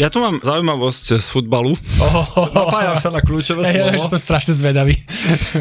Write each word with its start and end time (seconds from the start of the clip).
Ja 0.00 0.08
tu 0.08 0.16
mám 0.16 0.40
zaujímavosť 0.40 1.20
z 1.20 1.28
futbalu. 1.28 1.76
Oh, 2.00 2.24
Napájam 2.56 2.96
sa 2.96 3.12
na 3.12 3.20
kľúčové 3.20 3.68
slovo. 3.68 3.92
Ja, 3.92 4.00
som 4.00 4.16
strašne 4.16 4.56
zvedavý. 4.56 4.96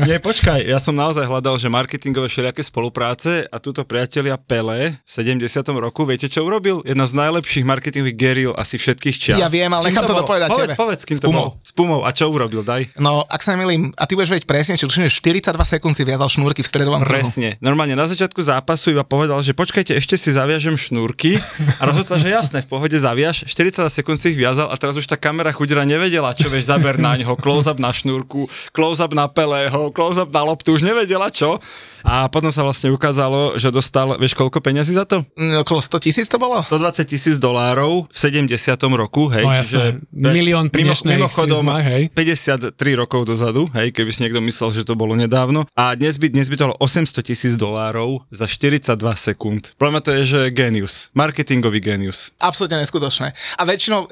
Nie, 0.08 0.24
počkaj, 0.24 0.64
ja 0.64 0.80
som 0.80 0.96
naozaj 0.96 1.28
hľadal, 1.28 1.60
že 1.60 1.68
marketingové 1.68 2.32
všelijaké 2.32 2.64
spolupráce 2.64 3.44
a 3.52 3.60
túto 3.60 3.84
priatelia 3.84 4.40
Pele 4.40 4.96
v 5.04 5.12
70. 5.12 5.44
roku, 5.76 6.08
viete 6.08 6.32
čo 6.32 6.48
urobil? 6.48 6.80
Jedna 6.88 7.04
z 7.04 7.20
najlepších 7.20 7.68
marketingových 7.68 8.16
geril 8.16 8.52
asi 8.56 8.80
všetkých 8.80 9.16
čias. 9.20 9.40
Ja 9.44 9.52
viem, 9.52 9.68
ale 9.76 9.92
nechám 9.92 10.08
to, 10.08 10.16
to 10.16 10.24
dopovedať 10.24 10.50
Povedz, 10.56 10.72
tebe. 10.72 10.80
povedz, 10.80 11.02
kým 11.04 11.18
S 11.18 11.20
to 11.20 11.30
bol. 11.36 11.50
S 11.60 11.72
pumou. 11.76 12.00
A 12.08 12.16
čo 12.16 12.32
urobil, 12.32 12.64
daj. 12.64 12.96
No, 12.96 13.28
ak 13.28 13.44
sa 13.44 13.60
nemýlim, 13.60 13.92
a 14.00 14.08
ty 14.08 14.16
budeš 14.16 14.40
vedieť 14.40 14.48
presne, 14.48 14.80
či 14.80 14.88
42 14.88 15.52
sekúnd 15.52 16.00
si 16.00 16.08
viazal 16.08 16.32
šnúrky 16.32 16.64
v 16.64 16.70
stredovom 16.72 17.04
Presne. 17.04 17.60
Normálne 17.60 18.00
na 18.00 18.08
začiatku 18.08 18.40
zápasu 18.40 18.96
iba 18.96 19.04
povedal, 19.04 19.44
že 19.44 19.52
počkajte, 19.52 20.00
ešte 20.00 20.16
si 20.16 20.32
zaviažem 20.32 20.80
šnúrky 20.80 21.36
a 21.76 21.92
rozhodol 21.92 22.08
sa, 22.08 22.16
že 22.16 22.32
jasné, 22.32 22.64
v 22.64 22.72
pohode 22.72 22.96
zaviaž. 22.96 23.44
40 23.44 23.84
sekúnd 23.92 24.16
si 24.16 24.29
ich 24.30 24.38
viazal 24.38 24.70
a 24.70 24.76
teraz 24.78 24.96
už 24.96 25.10
tá 25.10 25.18
kamera 25.18 25.50
chudera 25.50 25.82
nevedela, 25.84 26.32
čo 26.38 26.48
vieš 26.48 26.70
zaber 26.70 27.02
na 27.02 27.18
ňo, 27.18 27.34
close-up 27.36 27.82
na 27.82 27.90
šnúrku, 27.90 28.46
close-up 28.72 29.12
na 29.18 29.26
Pelého, 29.26 29.90
close-up 29.90 30.30
na 30.30 30.46
loptu, 30.46 30.78
už 30.78 30.86
nevedela 30.86 31.34
čo. 31.34 31.58
A 32.04 32.32
potom 32.32 32.50
sa 32.54 32.64
vlastne 32.64 32.94
ukázalo, 32.94 33.60
že 33.60 33.70
dostal, 33.70 34.16
vieš 34.16 34.36
koľko 34.38 34.64
peňazí 34.64 34.96
za 34.96 35.04
to? 35.04 35.26
Mm, 35.36 35.64
okolo 35.64 35.80
100 35.82 36.06
tisíc 36.06 36.28
to 36.30 36.38
bolo? 36.40 36.62
120 36.64 37.04
tisíc 37.06 37.36
dolárov 37.40 38.08
v 38.08 38.18
70. 38.18 38.52
roku, 38.96 39.32
hej. 39.32 39.44
No 39.44 39.54
jasné, 39.56 40.00
milión 40.12 40.68
pri 40.68 40.88
mimo, 40.88 40.96
mimochodom, 40.96 41.64
hej. 41.80 42.12
53 42.12 42.76
rokov 43.00 43.28
dozadu, 43.28 43.66
hej, 43.76 43.92
keby 43.92 44.10
si 44.14 44.28
niekto 44.28 44.40
myslel, 44.40 44.70
že 44.72 44.84
to 44.88 44.96
bolo 44.96 45.18
nedávno. 45.18 45.66
A 45.76 45.96
dnes 45.96 46.16
by, 46.16 46.32
dnes 46.32 46.48
by 46.48 46.56
to 46.56 46.64
bolo 46.72 46.78
800 46.80 47.26
tisíc 47.26 47.54
dolárov 47.60 48.24
za 48.32 48.46
42 48.48 48.96
sekúnd. 49.18 49.76
Problém 49.76 50.04
to 50.04 50.14
je, 50.14 50.24
že 50.26 50.40
genius, 50.54 51.12
marketingový 51.12 51.82
genius. 51.84 52.32
Absolutne 52.40 52.80
neskutočné. 52.80 53.34
A 53.58 53.62
väčšinou 53.66 54.08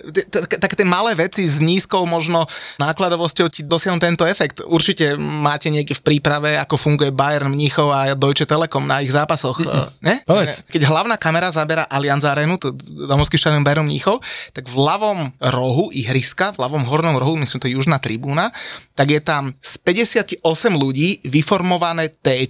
také 0.58 0.76
tie 0.76 0.88
malé 0.88 1.14
veci 1.14 1.46
s 1.46 1.62
nízkou 1.62 2.04
možno 2.10 2.50
nákladovosťou 2.82 3.48
ti 3.54 3.62
dosiahnu 3.64 4.02
tento 4.02 4.26
efekt. 4.26 4.66
Určite 4.66 5.16
máte 5.18 5.70
niekde 5.70 5.94
v 5.94 6.06
príprave, 6.06 6.58
ako 6.58 6.76
funguje 6.76 7.14
Bayern 7.14 7.54
Mníchov 7.54 7.77
Mníchov 7.78 7.94
a 7.94 8.17
Deutsche 8.17 8.50
Telekom 8.50 8.89
na 8.89 9.06
ich 9.06 9.14
zápasoch. 9.14 9.61
Mm-hmm. 9.61 10.02
Ne? 10.02 10.25
Povedz. 10.25 10.66
Keď 10.66 10.89
hlavná 10.89 11.14
kamera 11.14 11.53
zabera 11.53 11.86
Allianz 11.86 12.25
Arenu, 12.25 12.58
domovský 13.06 13.38
štadión 13.38 13.61
Bayern 13.61 13.86
Mníchov, 13.86 14.17
tak 14.50 14.66
v 14.66 14.81
ľavom 14.81 15.30
rohu 15.38 15.94
ihriska, 15.94 16.58
v 16.58 16.66
ľavom 16.66 16.89
hornom 16.89 17.22
rohu, 17.22 17.38
myslím 17.38 17.61
to 17.61 17.70
je 17.70 17.78
južná 17.78 18.02
tribúna, 18.02 18.50
tak 18.98 19.14
je 19.14 19.22
tam 19.22 19.53
z 19.61 19.78
58 19.78 20.42
ľudí 20.73 21.22
vyformované 21.22 22.09
T, 22.09 22.50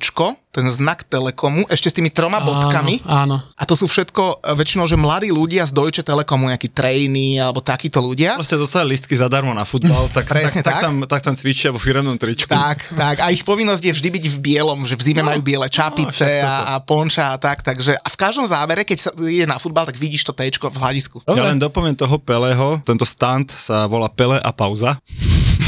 ten 0.58 0.73
znak 0.73 1.05
Telekomu, 1.05 1.70
ešte 1.70 1.94
s 1.94 1.95
tými 2.02 2.09
troma 2.09 2.42
áno, 2.42 2.50
bodkami. 2.50 3.05
Áno. 3.05 3.38
A 3.53 3.64
to 3.70 3.78
sú 3.78 3.86
všetko 3.86 4.42
e, 4.42 4.58
väčšinou, 4.58 4.89
že 4.89 4.98
mladí 4.98 5.30
ľudia 5.30 5.70
z 5.70 5.72
Deutsche 5.78 6.02
Telekomu, 6.02 6.50
nejakí 6.50 6.73
trainy 6.73 7.38
alebo 7.38 7.61
takíto 7.61 8.02
ľudia. 8.02 8.33
Proste 8.33 8.58
dostali 8.58 8.98
listky 8.98 9.14
zadarmo 9.14 9.53
na 9.53 9.70
futbal, 9.70 10.09
tak, 10.09 10.25
Presne 10.33 10.66
tak, 10.66 10.73
tak. 10.73 10.73
tak, 10.73 10.86
tam, 10.89 10.95
tak 11.05 11.22
tam 11.22 11.36
cvičia 11.38 11.70
vo 11.70 11.78
firemnom 11.78 12.17
tričku. 12.17 12.50
Tak, 12.50 12.89
tak. 12.89 13.22
A 13.22 13.30
ich 13.30 13.45
povinnosť 13.45 13.86
je 13.86 13.94
vždy 13.94 14.09
byť 14.17 14.25
v 14.33 14.38
bielom, 14.42 14.81
že 14.89 14.98
v 14.98 15.05
zime 15.05 15.17
no, 15.22 15.30
majú 15.34 15.42
biele 15.46 15.68
čapice 15.70 16.42
no, 16.42 16.50
a, 16.50 16.56
a 16.73 16.84
ponča 16.84 17.34
a 17.34 17.38
tak. 17.38 17.62
Takže 17.62 17.98
a 17.98 18.08
v 18.08 18.18
každom 18.18 18.46
zábere, 18.50 18.84
keď 18.84 18.98
sa 18.98 19.10
ide 19.22 19.46
na 19.46 19.62
futbal, 19.62 19.86
tak 19.86 19.98
vidíš 19.98 20.26
to 20.28 20.34
tečko 20.34 20.73
v 20.73 20.78
hľadisku. 20.82 21.22
Dobre. 21.23 21.38
Ja 21.40 21.50
len 21.50 21.62
dopoviem 21.62 21.96
toho 21.96 22.18
Peleho, 22.18 22.82
tento 22.84 23.06
stand 23.06 23.52
sa 23.54 23.86
volá 23.86 24.10
Pele 24.10 24.38
a 24.42 24.52
pauza. 24.52 24.98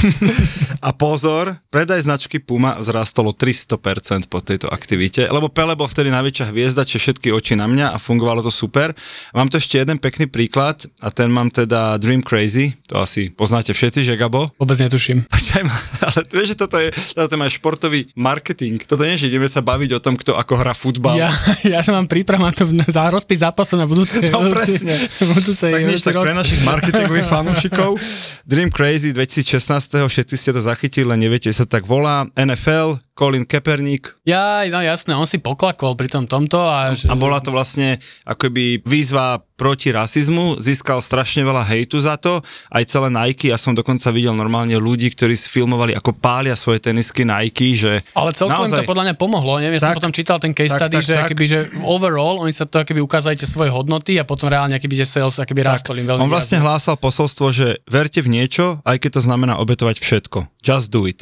a 0.88 0.90
pozor, 0.96 1.60
predaj 1.70 2.08
značky 2.08 2.40
Puma 2.40 2.80
vzrastol 2.80 3.32
300% 3.36 4.32
po 4.32 4.40
tejto 4.40 4.72
aktivite, 4.72 5.28
lebo 5.28 5.52
Pele 5.52 5.76
bol 5.76 5.88
vtedy 5.88 6.10
najväčšia 6.14 6.50
hviezda, 6.52 6.88
či 6.88 7.02
všetky 7.02 7.34
oči 7.36 7.60
na 7.60 7.68
mňa 7.68 7.94
a 7.94 7.98
fungovalo 8.00 8.44
to 8.46 8.52
super. 8.52 8.96
Mám 9.36 9.52
tu 9.52 9.60
ešte 9.60 9.80
jeden 9.80 10.00
pekný 10.00 10.32
príklad 10.32 10.88
a 11.04 11.12
ten 11.12 11.28
mám 11.28 11.52
teda 11.52 12.00
Dream 12.00 12.24
Crazy, 12.24 12.76
to 12.88 13.00
asi 13.00 13.30
poznáte 13.30 13.76
všetci, 13.76 14.08
že 14.08 14.16
Gabo? 14.16 14.52
Vôbec 14.56 14.80
netuším. 14.80 15.28
Počkaj 15.28 15.64
ale 16.08 16.20
tu 16.26 16.34
vieš, 16.40 16.56
že 16.56 16.58
toto 16.58 16.78
je, 16.80 16.90
toto 17.14 17.36
je 17.36 17.52
športový 17.52 18.00
marketing. 18.16 18.82
Toto 18.84 19.04
nie, 19.04 19.20
že 19.20 19.28
ideme 19.28 19.48
sa 19.52 19.60
baviť 19.60 19.98
o 19.98 20.00
tom, 20.00 20.16
kto 20.16 20.36
ako 20.36 20.54
hrá 20.58 20.74
futbal. 20.74 21.20
Ja, 21.20 21.32
ja 21.78 21.80
mám 21.92 22.08
príprav 22.08 22.40
na 22.40 22.52
to 22.56 22.66
za 22.88 23.12
rozpis 23.12 23.44
zápasu 23.44 23.76
na 23.76 23.86
budúce. 23.86 24.24
No 24.32 24.44
presne. 24.52 24.96
Budúce, 25.36 25.68
tak 25.68 25.84
nič, 25.84 26.02
tak 26.02 26.16
pre 26.16 26.34
našich 26.34 26.62
marketingových 26.64 27.28
fanúšikov 27.28 28.00
Dream 28.48 28.72
Crazy 28.72 29.12
2016 29.12 29.89
všetci 29.90 30.36
ste 30.38 30.52
to 30.54 30.62
zachytili, 30.62 31.10
len 31.10 31.18
neviete, 31.18 31.50
že 31.50 31.64
sa 31.64 31.66
tak 31.66 31.90
volá. 31.90 32.30
NFL, 32.38 33.02
Colin 33.20 33.44
Kaepernick. 33.44 34.16
Ja, 34.24 34.64
no 34.72 34.80
jasné, 34.80 35.12
on 35.12 35.28
si 35.28 35.44
poklakol 35.44 36.00
pri 36.00 36.08
tom 36.08 36.24
tomto. 36.24 36.64
A, 36.64 36.96
a 36.96 37.14
bola 37.20 37.44
to 37.44 37.52
vlastne 37.52 38.00
akoby 38.24 38.80
výzva 38.88 39.44
proti 39.60 39.92
rasizmu, 39.92 40.56
získal 40.64 41.04
strašne 41.04 41.44
veľa 41.44 41.68
hejtu 41.68 42.00
za 42.00 42.16
to, 42.16 42.40
aj 42.72 42.88
celé 42.88 43.12
Nike, 43.12 43.52
ja 43.52 43.60
som 43.60 43.76
dokonca 43.76 44.08
videl 44.16 44.32
normálne 44.32 44.80
ľudí, 44.80 45.12
ktorí 45.12 45.36
si 45.36 45.52
filmovali, 45.52 45.92
ako 46.00 46.16
pália 46.16 46.56
svoje 46.56 46.80
tenisky 46.80 47.28
Nike, 47.28 47.76
že... 47.76 48.00
Ale 48.16 48.32
celkom 48.32 48.64
naozaj... 48.64 48.88
to 48.88 48.88
podľa 48.88 49.12
mňa 49.12 49.16
pomohlo, 49.20 49.60
neviem, 49.60 49.76
ja 49.76 49.92
som 49.92 50.00
potom 50.00 50.16
čítal 50.16 50.40
ten 50.40 50.56
case 50.56 50.72
tak, 50.72 50.88
study, 50.88 50.96
tak, 50.96 51.04
že, 51.04 51.14
tak. 51.20 51.28
Akoby, 51.28 51.44
že 51.44 51.60
overall, 51.84 52.40
oni 52.40 52.56
sa 52.56 52.64
to 52.64 52.80
akoby 52.80 53.04
ukázali 53.04 53.36
tie 53.36 53.52
svoje 53.52 53.68
hodnoty 53.68 54.16
a 54.16 54.24
potom 54.24 54.48
reálne 54.48 54.80
akoby, 54.80 55.04
že 55.04 55.20
sales 55.20 55.36
akoby 55.36 55.60
rástol 55.60 56.00
im 56.00 56.08
veľmi 56.08 56.24
On 56.24 56.32
vlastne 56.32 56.64
výrazne. 56.64 56.72
hlásal 56.72 56.96
posolstvo, 56.96 57.52
že 57.52 57.84
verte 57.84 58.24
v 58.24 58.32
niečo, 58.32 58.80
aj 58.88 58.96
keď 59.04 59.20
to 59.20 59.22
znamená 59.28 59.60
obetovať 59.60 60.00
všetko. 60.00 60.48
Just 60.64 60.88
do 60.88 61.04
it. 61.04 61.20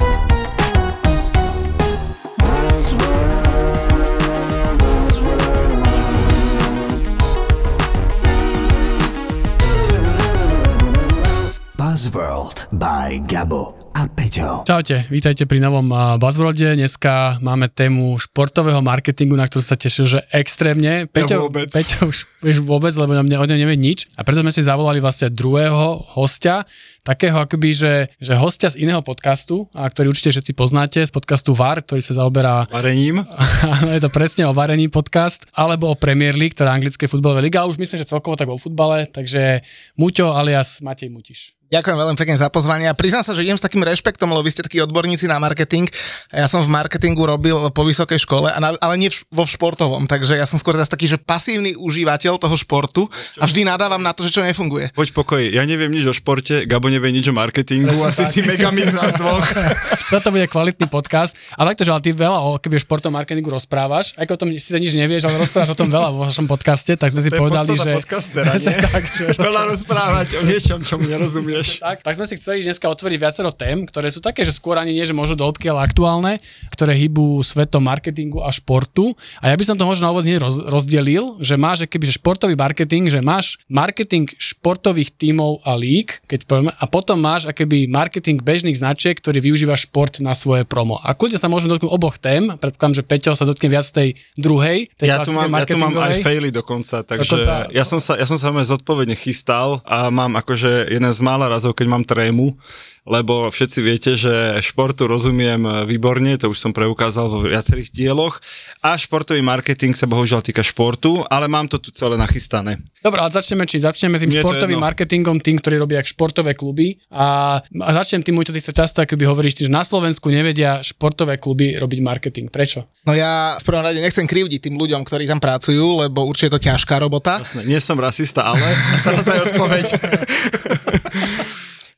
Buzzworld 11.98 12.70
by 12.78 13.26
Gabo 13.26 13.90
a 13.90 14.06
Peťo. 14.06 14.62
Čaute, 14.62 15.10
vítajte 15.10 15.50
pri 15.50 15.58
novom 15.58 15.90
Buzzworlde. 16.22 16.78
Dneska 16.78 17.42
máme 17.42 17.66
tému 17.66 18.14
športového 18.22 18.78
marketingu, 18.78 19.34
na 19.34 19.42
ktorú 19.42 19.66
sa 19.66 19.74
tešil, 19.74 20.06
že 20.06 20.22
extrémne. 20.30 21.10
Peťo, 21.10 21.34
ja 21.34 21.42
vôbec. 21.42 21.66
Peťo 21.74 22.06
už 22.06 22.38
vieš 22.46 22.62
vôbec, 22.62 22.94
lebo 22.94 23.18
o 23.18 23.24
mne 23.26 23.42
nevie 23.42 23.74
nič. 23.74 24.06
A 24.14 24.22
preto 24.22 24.46
sme 24.46 24.54
si 24.54 24.62
zavolali 24.62 25.02
vlastne 25.02 25.26
druhého 25.26 26.06
hostia, 26.14 26.62
takého 27.06 27.38
akoby, 27.38 27.70
že, 27.74 27.94
že 28.18 28.34
hostia 28.38 28.72
z 28.72 28.80
iného 28.82 29.02
podcastu, 29.04 29.66
a 29.74 29.88
ktorý 29.88 30.12
určite 30.12 30.34
všetci 30.34 30.52
poznáte, 30.54 31.00
z 31.02 31.12
podcastu 31.12 31.52
VAR, 31.52 31.80
ktorý 31.82 32.02
sa 32.02 32.18
zaoberá... 32.18 32.66
Varením. 32.70 33.24
je 33.96 34.02
to 34.02 34.10
presne 34.12 34.46
o 34.48 34.56
varení 34.56 34.88
podcast, 34.88 35.48
alebo 35.54 35.92
o 35.92 35.98
Premier 35.98 36.34
League, 36.34 36.56
ktorá 36.56 36.74
anglické 36.74 37.10
futbalové 37.10 37.46
liga, 37.48 37.68
už 37.68 37.80
myslím, 37.80 38.00
že 38.02 38.10
celkovo 38.10 38.38
tak 38.38 38.48
o 38.50 38.60
futbale, 38.60 39.06
takže 39.08 39.62
Muťo 39.98 40.34
alias 40.34 40.80
Matej 40.84 41.10
Mutiš. 41.10 41.58
Ďakujem 41.68 42.00
veľmi 42.00 42.16
pekne 42.16 42.36
za 42.40 42.48
pozvanie 42.48 42.88
a 42.88 42.96
priznám 42.96 43.28
sa, 43.28 43.36
že 43.36 43.44
idem 43.44 43.60
s 43.60 43.60
takým 43.60 43.84
rešpektom, 43.84 44.32
lebo 44.32 44.40
vy 44.40 44.56
ste 44.56 44.64
takí 44.64 44.80
odborníci 44.80 45.28
na 45.28 45.36
marketing. 45.36 45.84
Ja 46.32 46.48
som 46.48 46.64
v 46.64 46.72
marketingu 46.72 47.20
robil 47.28 47.52
po 47.76 47.84
vysokej 47.84 48.24
škole, 48.24 48.48
ale 48.56 48.94
nie 48.96 49.12
vo 49.28 49.44
športovom, 49.44 50.08
takže 50.08 50.40
ja 50.40 50.48
som 50.48 50.56
skôr 50.56 50.80
taký, 50.80 51.04
že 51.04 51.20
pasívny 51.20 51.76
užívateľ 51.76 52.40
toho 52.40 52.56
športu 52.56 53.04
a 53.36 53.44
vždy 53.44 53.68
nadávam 53.68 54.00
na 54.00 54.16
to, 54.16 54.24
že 54.24 54.40
čo 54.40 54.40
nefunguje. 54.48 54.96
Poď 54.96 55.12
pokoj, 55.12 55.44
ja 55.44 55.60
neviem 55.68 55.92
nič 55.92 56.08
o 56.08 56.16
športe, 56.16 56.64
Gabo 56.64 56.88
nevie 56.98 57.14
nič 57.14 57.30
o 57.30 57.34
marketingu 57.34 57.94
Presne 57.94 58.10
a 58.10 58.10
ty 58.10 58.24
tak. 58.26 58.32
si 58.34 58.40
mega 58.42 58.68
z 58.74 58.94
nás 58.98 59.14
dvoch. 59.14 59.46
Toto 60.12 60.34
bude 60.34 60.50
kvalitný 60.50 60.90
podcast. 60.90 61.38
A 61.54 61.62
takto, 61.62 61.86
že 61.86 61.94
ale 61.94 62.02
ty 62.02 62.10
veľa 62.10 62.38
o 62.42 62.58
keby 62.58 62.82
športom 62.82 63.14
marketingu 63.14 63.46
rozprávaš, 63.54 64.18
aj 64.18 64.26
o 64.34 64.40
tom 64.40 64.50
si 64.50 64.70
nič 64.74 64.98
nevieš, 64.98 65.30
ale 65.30 65.38
rozprávaš 65.38 65.72
o 65.72 65.78
tom 65.78 65.86
veľa 65.86 66.10
vo 66.10 66.26
vašom 66.26 66.50
podcaste, 66.50 66.98
tak 66.98 67.14
sme 67.14 67.22
si 67.22 67.30
to 67.30 67.38
povedali, 67.38 67.78
že... 67.78 67.94
Podcastera, 67.94 68.50
nie? 68.58 68.76
tak, 68.82 69.02
že 69.06 69.38
veľa 69.48 69.62
rozprávať 69.70 70.28
o 70.36 70.42
niečom, 70.42 70.82
čomu 70.82 71.06
nerozumieš. 71.06 71.78
Tak, 71.78 72.02
tak 72.02 72.12
sme 72.18 72.26
si 72.26 72.34
chceli 72.34 72.66
dneska 72.66 72.90
otvoriť 72.90 73.18
viacero 73.20 73.54
tém, 73.54 73.86
ktoré 73.86 74.10
sú 74.10 74.18
také, 74.18 74.42
že 74.42 74.50
skôr 74.50 74.74
ani 74.74 74.90
nie, 74.90 75.06
že 75.06 75.14
môžu 75.14 75.38
do 75.38 75.46
hĺbky, 75.46 75.70
ale 75.70 75.86
aktuálne, 75.86 76.42
ktoré 76.74 76.98
hýbu 76.98 77.46
svetom 77.46 77.86
marketingu 77.86 78.42
a 78.42 78.50
športu. 78.50 79.14
A 79.38 79.52
ja 79.52 79.56
by 79.56 79.64
som 79.64 79.76
to 79.78 79.86
možno 79.86 80.08
na 80.08 80.10
úvod 80.10 80.26
roz, 80.26 80.66
rozdelil, 80.66 81.38
že 81.38 81.54
máš 81.54 81.86
keby 81.86 82.10
že 82.10 82.18
športový 82.18 82.58
marketing, 82.58 83.06
že 83.06 83.20
máš 83.22 83.60
marketing 83.70 84.26
športových 84.40 85.14
tímov 85.14 85.60
a 85.68 85.76
lík, 85.76 86.24
keď 86.24 86.48
povieme, 86.48 86.72
a 86.78 86.86
potom 86.86 87.18
máš 87.18 87.50
akéby 87.50 87.90
marketing 87.90 88.38
bežných 88.38 88.78
značiek, 88.78 89.18
ktorý 89.18 89.42
využíva 89.42 89.74
šport 89.74 90.22
na 90.22 90.32
svoje 90.32 90.62
promo. 90.62 91.02
A 91.02 91.10
kľudne 91.12 91.36
sa 91.36 91.50
môžeme 91.50 91.74
dotknúť 91.74 91.90
oboch 91.90 92.16
tém, 92.22 92.54
predpokladám, 92.54 93.02
že 93.02 93.02
Peťo 93.02 93.34
sa 93.34 93.42
dotkne 93.42 93.68
viac 93.68 93.86
tej 93.90 94.14
druhej, 94.38 94.86
tej 94.94 95.10
ja 95.10 95.18
tu, 95.26 95.34
mám, 95.34 95.50
ja 95.50 95.66
tu 95.66 95.78
mám 95.78 95.90
aj 95.98 96.22
faily 96.22 96.54
dokonca, 96.54 97.02
takže 97.02 97.26
dokonca... 97.26 97.54
ja 97.74 97.84
som 97.84 97.98
sa, 97.98 98.14
ja 98.14 98.26
som 98.30 98.38
sa 98.38 98.54
zodpovedne 98.54 99.18
chystal 99.18 99.82
a 99.82 100.06
mám 100.08 100.38
akože 100.38 100.94
jeden 100.94 101.10
z 101.10 101.20
mála 101.20 101.50
razov, 101.50 101.74
keď 101.74 101.86
mám 101.90 102.04
trému, 102.06 102.54
lebo 103.02 103.50
všetci 103.50 103.78
viete, 103.82 104.10
že 104.14 104.62
športu 104.62 105.10
rozumiem 105.10 105.86
výborne, 105.88 106.38
to 106.38 106.52
už 106.52 106.58
som 106.60 106.70
preukázal 106.70 107.26
vo 107.26 107.38
viacerých 107.42 107.90
dieloch 107.90 108.38
a 108.84 108.94
športový 108.94 109.42
marketing 109.42 109.96
sa 109.96 110.06
bohužiaľ 110.06 110.44
týka 110.44 110.62
športu, 110.62 111.26
ale 111.26 111.50
mám 111.50 111.66
to 111.66 111.80
tu 111.80 111.90
celé 111.90 112.14
nachystané. 112.20 112.78
Dobre, 113.00 113.22
ale 113.22 113.30
začneme, 113.32 113.64
či 113.64 113.80
začneme 113.80 114.20
tým 114.20 114.42
športovým 114.42 114.78
marketingom, 114.82 115.40
tým, 115.40 115.56
ktorí 115.62 115.80
robia 115.80 116.04
športové 116.04 116.52
kluby 116.52 116.67
a, 117.12 117.58
a 117.62 117.90
začnem 117.96 118.22
tým, 118.24 118.38
ty 118.42 118.60
sa 118.60 118.72
často 118.74 119.02
akoby 119.04 119.24
hovoríš, 119.24 119.66
že 119.66 119.70
na 119.72 119.84
Slovensku 119.86 120.28
nevedia 120.32 120.82
športové 120.84 121.36
kluby 121.36 121.76
robiť 121.76 122.00
marketing. 122.02 122.48
Prečo? 122.48 122.88
No 123.04 123.12
ja 123.14 123.56
v 123.60 123.64
prvom 123.64 123.84
rade 123.84 124.00
nechcem 124.02 124.26
krivdiť 124.26 124.70
tým 124.70 124.76
ľuďom, 124.76 125.04
ktorí 125.04 125.28
tam 125.28 125.40
pracujú, 125.40 126.04
lebo 126.04 126.26
určite 126.26 126.52
je 126.52 126.54
to 126.56 126.64
ťažká 126.72 126.98
robota. 126.98 127.40
Jasne, 127.40 127.64
nie 127.68 127.78
som 127.78 128.00
rasista, 128.00 128.48
ale 128.48 128.64
teraz 129.04 129.22
daj 129.24 129.40
odpoveď. 129.52 129.86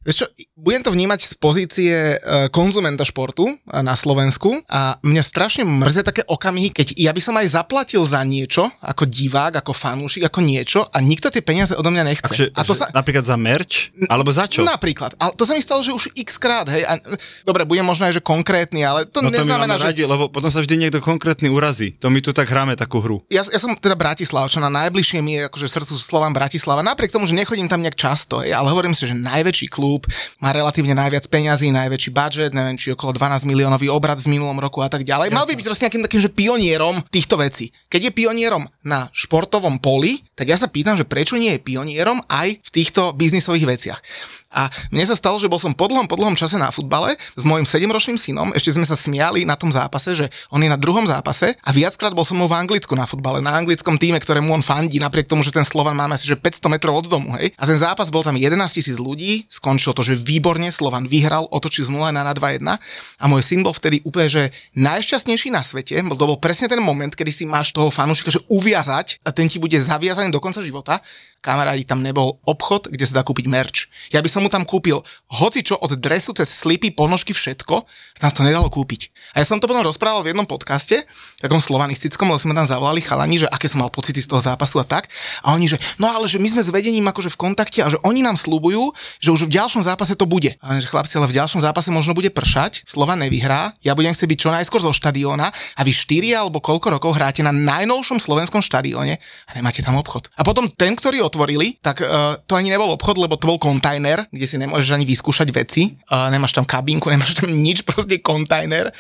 Vieš 0.01 0.17
čo, 0.25 0.27
budem 0.71 0.87
to 0.87 0.95
vnímať 0.95 1.21
z 1.27 1.35
pozície 1.35 1.95
e, 2.15 2.47
konzumenta 2.55 3.03
športu 3.03 3.51
e, 3.51 3.55
na 3.83 3.99
Slovensku 3.99 4.63
a 4.71 5.03
mňa 5.03 5.23
strašne 5.27 5.67
mrzia 5.67 6.07
také 6.07 6.23
okamihy, 6.23 6.71
keď 6.71 6.95
ja 6.95 7.11
by 7.11 7.19
som 7.19 7.35
aj 7.35 7.59
zaplatil 7.59 8.07
za 8.07 8.23
niečo, 8.23 8.71
ako 8.79 9.03
divák, 9.03 9.59
ako 9.59 9.75
fanúšik, 9.75 10.31
ako 10.31 10.39
niečo 10.39 10.87
a 10.87 11.03
nikto 11.03 11.27
tie 11.27 11.43
peniaze 11.43 11.75
odo 11.75 11.91
mňa 11.91 12.07
nechce. 12.07 12.31
Akže, 12.31 12.47
a 12.55 12.63
to 12.63 12.79
sa... 12.79 12.87
Napríklad 12.95 13.27
za 13.27 13.35
merch? 13.35 13.91
Alebo 14.07 14.31
za 14.31 14.47
čo? 14.47 14.63
Napríklad. 14.63 15.19
Ale 15.19 15.35
to 15.35 15.43
sa 15.43 15.59
mi 15.59 15.63
stalo, 15.65 15.83
že 15.83 15.91
už 15.91 16.15
x 16.15 16.39
krát, 16.39 16.71
hej. 16.71 16.87
A, 16.87 17.03
dobre, 17.43 17.67
budem 17.67 17.83
možno 17.83 18.07
aj, 18.07 18.15
že 18.15 18.23
konkrétny, 18.23 18.87
ale 18.87 19.11
to, 19.11 19.27
no 19.27 19.35
to 19.35 19.43
neznamená, 19.43 19.75
že... 19.75 19.91
Radi, 19.91 20.07
lebo 20.07 20.31
potom 20.31 20.55
sa 20.55 20.63
vždy 20.63 20.87
niekto 20.87 21.03
konkrétny 21.03 21.51
urazí. 21.51 21.99
To 21.99 22.15
my 22.15 22.23
tu 22.23 22.31
tak 22.31 22.47
hráme 22.47 22.79
takú 22.79 23.03
hru. 23.03 23.27
Ja, 23.27 23.43
ja 23.43 23.59
som 23.59 23.75
teda 23.75 23.99
Bratislavčan 23.99 24.63
a 24.63 24.71
najbližšie 24.71 25.19
mi 25.19 25.35
je 25.35 25.51
akože 25.51 25.67
srdcu 25.67 25.99
Slován 25.99 26.31
Bratislava. 26.31 26.87
Napriek 26.87 27.11
tomu, 27.11 27.27
že 27.27 27.35
nechodím 27.35 27.67
tam 27.67 27.83
nejak 27.83 27.99
často, 27.99 28.47
hej, 28.47 28.55
ale 28.55 28.71
hovorím 28.71 28.95
si, 28.95 29.11
že 29.11 29.19
najväčší 29.19 29.67
klub, 29.67 30.07
má 30.39 30.55
relatívne 30.61 30.93
najviac 30.93 31.25
peňazí, 31.27 31.73
najväčší 31.73 32.11
budget, 32.13 32.53
neviem, 32.53 32.77
či 32.77 32.93
okolo 32.93 33.17
12 33.17 33.49
miliónový 33.49 33.89
obrad 33.89 34.21
v 34.21 34.37
minulom 34.37 34.61
roku 34.61 34.85
a 34.85 34.93
tak 34.93 35.09
ďalej. 35.09 35.33
Mal 35.33 35.49
by 35.49 35.57
byť 35.57 35.67
proste 35.67 35.85
nejakým 35.89 36.05
takým, 36.05 36.21
že 36.21 36.31
pionierom 36.31 36.97
týchto 37.09 37.41
vecí. 37.41 37.73
Keď 37.89 38.13
je 38.13 38.13
pionierom 38.13 38.69
na 38.85 39.09
športovom 39.17 39.81
poli, 39.81 40.21
tak 40.37 40.53
ja 40.53 40.61
sa 40.61 40.69
pýtam, 40.69 41.01
že 41.01 41.09
prečo 41.09 41.41
nie 41.41 41.57
je 41.57 41.65
pionierom 41.65 42.21
aj 42.29 42.61
v 42.61 42.71
týchto 42.71 43.17
biznisových 43.17 43.67
veciach. 43.67 44.01
A 44.51 44.67
mne 44.91 45.07
sa 45.07 45.15
stalo, 45.15 45.39
že 45.39 45.47
bol 45.47 45.63
som 45.63 45.71
po 45.71 45.87
dlhom, 45.87 46.11
po 46.11 46.19
dlhom 46.19 46.35
čase 46.35 46.59
na 46.59 46.75
futbale 46.75 47.15
s 47.39 47.47
mojim 47.47 47.63
7-ročným 47.63 48.19
synom, 48.19 48.51
ešte 48.51 48.75
sme 48.75 48.83
sa 48.83 48.99
smiali 48.99 49.47
na 49.47 49.55
tom 49.55 49.71
zápase, 49.71 50.19
že 50.19 50.27
on 50.51 50.59
je 50.59 50.67
na 50.67 50.75
druhom 50.75 51.07
zápase 51.07 51.55
a 51.63 51.71
viackrát 51.71 52.11
bol 52.11 52.27
som 52.27 52.35
mu 52.35 52.51
v 52.51 52.59
Anglicku 52.59 52.99
na 52.99 53.07
futbale, 53.07 53.39
na 53.39 53.55
anglickom 53.55 53.95
týme, 53.95 54.19
ktorému 54.19 54.51
on 54.51 54.63
fandí, 54.67 54.99
napriek 54.99 55.31
tomu, 55.31 55.47
že 55.47 55.55
ten 55.55 55.63
Slovan 55.63 55.95
máme 55.95 56.19
asi 56.19 56.27
že 56.27 56.35
500 56.35 56.67
metrov 56.67 56.99
od 56.99 57.07
domu, 57.07 57.39
hej. 57.39 57.55
A 57.55 57.63
ten 57.63 57.79
zápas 57.79 58.11
bol 58.11 58.27
tam 58.27 58.35
11 58.35 58.59
tisíc 58.75 58.99
ľudí, 58.99 59.47
skončilo 59.47 59.95
to, 59.95 60.03
že 60.03 60.19
výborne 60.19 60.67
Slovan 60.75 61.07
vyhral, 61.07 61.47
otočil 61.55 61.87
z 61.87 61.95
0 61.95 62.11
na 62.11 62.27
2-1 62.35 62.67
a 62.67 63.25
môj 63.31 63.43
syn 63.47 63.63
bol 63.63 63.71
vtedy 63.71 64.03
úplne, 64.03 64.27
že 64.27 64.43
najšťastnejší 64.75 65.55
na 65.55 65.63
svete, 65.63 65.95
to 65.95 66.29
bol 66.29 66.43
presne 66.43 66.67
ten 66.67 66.83
moment, 66.83 67.15
kedy 67.15 67.31
si 67.31 67.45
máš 67.47 67.71
toho 67.71 67.89
fanúšika, 67.89 68.35
že 68.35 68.43
uviazať 68.51 69.23
a 69.23 69.31
ten 69.31 69.47
ti 69.47 69.63
bude 69.63 69.79
zaviazaný 69.79 70.35
do 70.35 70.43
konca 70.43 70.59
života 70.61 70.99
kamarádi, 71.41 71.89
tam 71.89 72.05
nebol 72.05 72.37
obchod, 72.45 72.93
kde 72.93 73.05
sa 73.09 73.21
dá 73.21 73.23
kúpiť 73.25 73.49
merch. 73.49 73.89
Ja 74.13 74.21
by 74.21 74.29
som 74.29 74.40
mu 74.41 74.49
tam 74.49 74.65
kúpil 74.65 75.05
hoci 75.31 75.61
čo 75.63 75.77
od 75.79 75.95
dresu 76.01 76.33
cez 76.35 76.49
slipy, 76.49 76.91
ponožky, 76.91 77.37
všetko, 77.37 77.85
sa 78.29 78.37
to 78.37 78.45
nedalo 78.45 78.69
kúpiť. 78.69 79.09
A 79.33 79.41
ja 79.41 79.49
som 79.49 79.57
to 79.57 79.65
potom 79.65 79.81
rozprával 79.81 80.21
v 80.21 80.37
jednom 80.37 80.45
podcaste, 80.45 81.09
takom 81.41 81.57
slovanistickom, 81.57 82.29
lebo 82.29 82.37
sme 82.37 82.53
tam 82.53 82.69
zavolali 82.69 83.01
chalani, 83.01 83.41
že 83.41 83.49
aké 83.49 83.65
som 83.65 83.81
mal 83.81 83.89
pocity 83.89 84.21
z 84.21 84.29
toho 84.29 84.45
zápasu 84.45 84.77
a 84.83 84.85
tak. 84.85 85.09
A 85.41 85.57
oni, 85.57 85.73
že 85.73 85.81
no 85.97 86.11
ale 86.11 86.29
že 86.29 86.37
my 86.37 86.49
sme 86.53 86.63
s 86.65 86.69
vedením 86.69 87.09
akože 87.09 87.33
v 87.33 87.39
kontakte 87.41 87.81
a 87.81 87.89
že 87.89 87.97
oni 88.05 88.21
nám 88.21 88.37
slúbujú, 88.37 88.93
že 89.23 89.33
už 89.33 89.49
v 89.49 89.57
ďalšom 89.57 89.81
zápase 89.81 90.13
to 90.19 90.29
bude. 90.29 90.53
A 90.61 90.77
že 90.77 90.91
chlapci, 90.91 91.17
ale 91.17 91.31
v 91.31 91.39
ďalšom 91.41 91.65
zápase 91.65 91.89
možno 91.89 92.13
bude 92.13 92.29
pršať, 92.29 92.83
Slova 92.85 93.15
nevyhrá, 93.15 93.71
ja 93.87 93.95
budem 93.95 94.11
chcieť 94.11 94.29
byť 94.29 94.39
čo 94.41 94.51
najskôr 94.51 94.81
zo 94.83 94.91
štadióna 94.91 95.47
a 95.53 95.81
vy 95.87 95.93
4 95.95 96.43
alebo 96.43 96.59
koľko 96.59 96.99
rokov 96.99 97.15
hráte 97.15 97.45
na 97.47 97.55
najnovšom 97.55 98.19
slovenskom 98.19 98.65
štadióne 98.65 99.21
a 99.21 99.51
nemáte 99.55 99.85
tam 99.85 99.95
obchod. 100.01 100.33
A 100.35 100.43
potom 100.43 100.67
ten, 100.67 100.99
ktorý 100.99 101.23
otvorili, 101.23 101.79
tak 101.79 102.03
uh, 102.03 102.35
to 102.51 102.59
ani 102.59 102.75
nebol 102.75 102.91
obchod, 102.91 103.21
lebo 103.21 103.39
to 103.39 103.47
bol 103.47 103.63
kontajner, 103.63 104.27
kde 104.35 104.47
si 104.49 104.57
nemôžeš 104.59 104.91
ani 104.97 105.07
vyskúšať 105.07 105.49
veci. 105.55 105.95
Uh, 106.11 106.33
nemáš 106.35 106.57
tam 106.57 106.67
kabinku, 106.67 107.07
nemáš 107.13 107.39
tam 107.39 107.53
nič, 107.53 107.85
proste 107.89 108.10
kontajner 108.19 108.91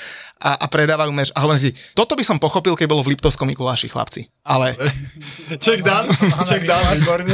a, 0.40 0.64
a 0.64 0.66
predávajú 0.66 1.12
merch. 1.12 1.32
A 1.36 1.44
hovorím 1.44 1.68
si, 1.68 1.70
toto 1.92 2.16
by 2.16 2.24
som 2.24 2.40
pochopil, 2.40 2.72
keď 2.72 2.88
bolo 2.88 3.04
v 3.04 3.12
Liptovskom 3.12 3.44
Mikuláši, 3.52 3.92
chlapci. 3.92 4.26
Ale... 4.40 4.72
Check 5.64 5.84
down, 5.84 6.08
check 6.48 6.64
down, 6.64 6.80
výborne. 6.96 7.28